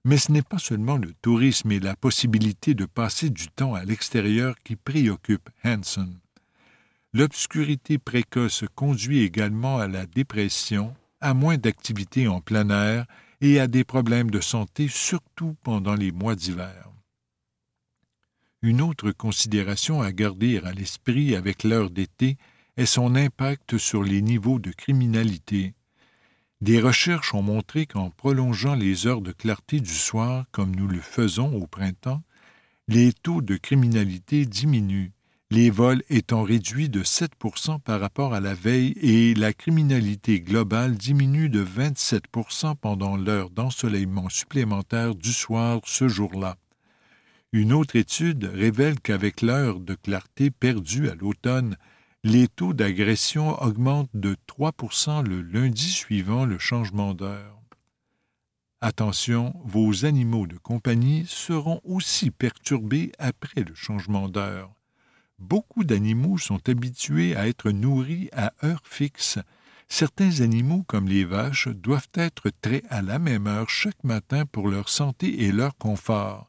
Mais 0.05 0.17
ce 0.17 0.33
n'est 0.33 0.43
pas 0.43 0.59
seulement 0.59 0.97
le 0.97 1.13
tourisme 1.23 1.71
et 1.71 1.79
la 1.79 1.95
possibilité 1.95 2.75
de 2.75 2.87
passer 2.87 3.31
du 3.31 3.47
temps 3.47 3.75
à 3.75 3.85
l'extérieur 3.85 4.57
qui 4.65 4.75
préoccupent 4.75 5.51
Hanson. 5.65 6.11
L'obscurité 7.19 7.99
précoce 7.99 8.63
conduit 8.77 9.25
également 9.25 9.79
à 9.79 9.89
la 9.89 10.07
dépression, 10.07 10.95
à 11.21 11.35
moins 11.35 11.59
d'activité 11.59 12.29
en 12.29 12.41
plein 12.41 12.71
air 12.71 13.07
et 13.41 13.59
à 13.59 13.67
des 13.67 13.83
problèmes 13.83 14.31
de 14.31 14.41
santé, 14.41 14.87
surtout 14.87 15.57
pendant 15.65 15.97
les 15.97 16.13
mois 16.13 16.37
d'hiver. 16.37 16.89
Une 18.63 18.81
autre 18.81 19.11
considération 19.11 20.01
à 20.01 20.13
garder 20.13 20.59
à 20.59 20.71
l'esprit 20.71 21.35
avec 21.35 21.65
l'heure 21.65 21.91
d'été 21.91 22.37
est 22.77 22.87
son 22.87 23.17
impact 23.17 23.79
sur 23.79 24.05
les 24.05 24.23
niveaux 24.23 24.61
de 24.61 24.71
criminalité. 24.71 25.75
Des 26.61 26.81
recherches 26.81 27.35
ont 27.35 27.43
montré 27.43 27.87
qu'en 27.87 28.11
prolongeant 28.11 28.77
les 28.77 29.09
heures 29.09 29.23
de 29.23 29.33
clarté 29.33 29.81
du 29.81 29.93
soir 29.93 30.45
comme 30.53 30.77
nous 30.77 30.87
le 30.87 31.01
faisons 31.01 31.53
au 31.53 31.67
printemps, 31.67 32.23
les 32.87 33.13
taux 33.13 33.43
de 33.43 33.57
criminalité 33.57 34.47
diminuent 34.47 35.11
les 35.51 35.71
vols 35.71 36.03
étant 36.11 36.43
réduits 36.43 36.91
de 36.91 37.03
7% 37.03 37.81
par 37.81 38.01
rapport 38.01 38.35
à 38.35 38.41
la 38.41 38.53
veille 38.53 38.93
et 39.01 39.35
la 39.35 39.55
criminalité 39.55 40.41
globale 40.41 40.95
diminue 40.95 41.49
de 41.49 41.65
27% 41.65 42.77
pendant 42.77 43.17
l'heure 43.17 43.49
d'ensoleillement 43.49 44.29
supplémentaire 44.29 45.15
du 45.15 45.33
soir 45.33 45.81
ce 45.85 46.07
jour-là. 46.07 46.57
Une 47.53 47.73
autre 47.73 47.97
étude 47.97 48.45
révèle 48.45 49.01
qu'avec 49.01 49.41
l'heure 49.41 49.81
de 49.81 49.95
clarté 49.95 50.51
perdue 50.51 51.09
à 51.09 51.15
l'automne, 51.15 51.79
les 52.25 52.47
taux 52.47 52.75
d'agression 52.75 53.61
augmentent 53.63 54.11
de 54.13 54.37
3% 54.49 55.27
le 55.27 55.41
lundi 55.41 55.91
suivant 55.91 56.45
le 56.45 56.59
changement 56.59 57.15
d'heure. 57.15 57.59
Attention, 58.83 59.55
vos 59.65 60.05
animaux 60.05 60.47
de 60.47 60.59
compagnie 60.59 61.25
seront 61.27 61.81
aussi 61.85 62.31
perturbés 62.31 63.13
après 63.19 63.63
le 63.63 63.75
changement 63.75 64.29
d'heure. 64.29 64.78
Beaucoup 65.39 65.85
d'animaux 65.85 66.37
sont 66.37 66.69
habitués 66.69 67.37
à 67.37 67.49
être 67.49 67.71
nourris 67.71 68.29
à 68.33 68.53
heure 68.65 68.83
fixe. 68.85 69.39
Certains 69.89 70.41
animaux, 70.41 70.85
comme 70.87 71.09
les 71.09 71.25
vaches, 71.25 71.69
doivent 71.69 72.11
être 72.15 72.51
traits 72.61 72.85
à 72.91 73.03
la 73.03 73.19
même 73.19 73.47
heure 73.47 73.71
chaque 73.71 74.03
matin 74.05 74.45
pour 74.47 74.69
leur 74.69 74.89
santé 74.89 75.45
et 75.45 75.53
leur 75.53 75.77
confort. 75.77 76.49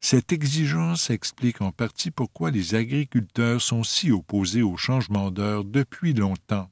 Cette 0.00 0.32
exigence 0.32 1.10
explique 1.10 1.60
en 1.60 1.72
partie 1.72 2.10
pourquoi 2.10 2.50
les 2.50 2.74
agriculteurs 2.74 3.60
sont 3.60 3.82
si 3.82 4.10
opposés 4.10 4.62
au 4.62 4.76
changement 4.76 5.30
d'heure 5.30 5.64
depuis 5.64 6.14
longtemps. 6.14 6.70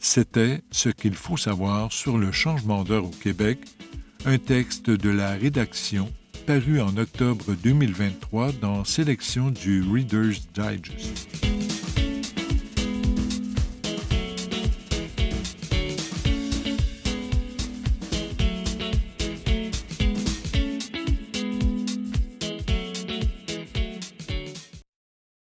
C'était 0.00 0.62
ce 0.70 0.90
qu'il 0.90 1.14
faut 1.14 1.38
savoir 1.38 1.92
sur 1.92 2.18
le 2.18 2.30
changement 2.30 2.84
d'heure 2.84 3.06
au 3.06 3.10
Québec, 3.10 3.58
un 4.26 4.38
texte 4.38 4.90
de 4.90 5.08
la 5.08 5.30
rédaction 5.32 6.12
paru 6.46 6.80
en 6.80 6.96
octobre 6.96 7.44
2023 7.62 8.52
dans 8.60 8.84
Sélection 8.84 9.50
du 9.50 9.82
Reader's 9.82 10.42
Digest. 10.54 11.53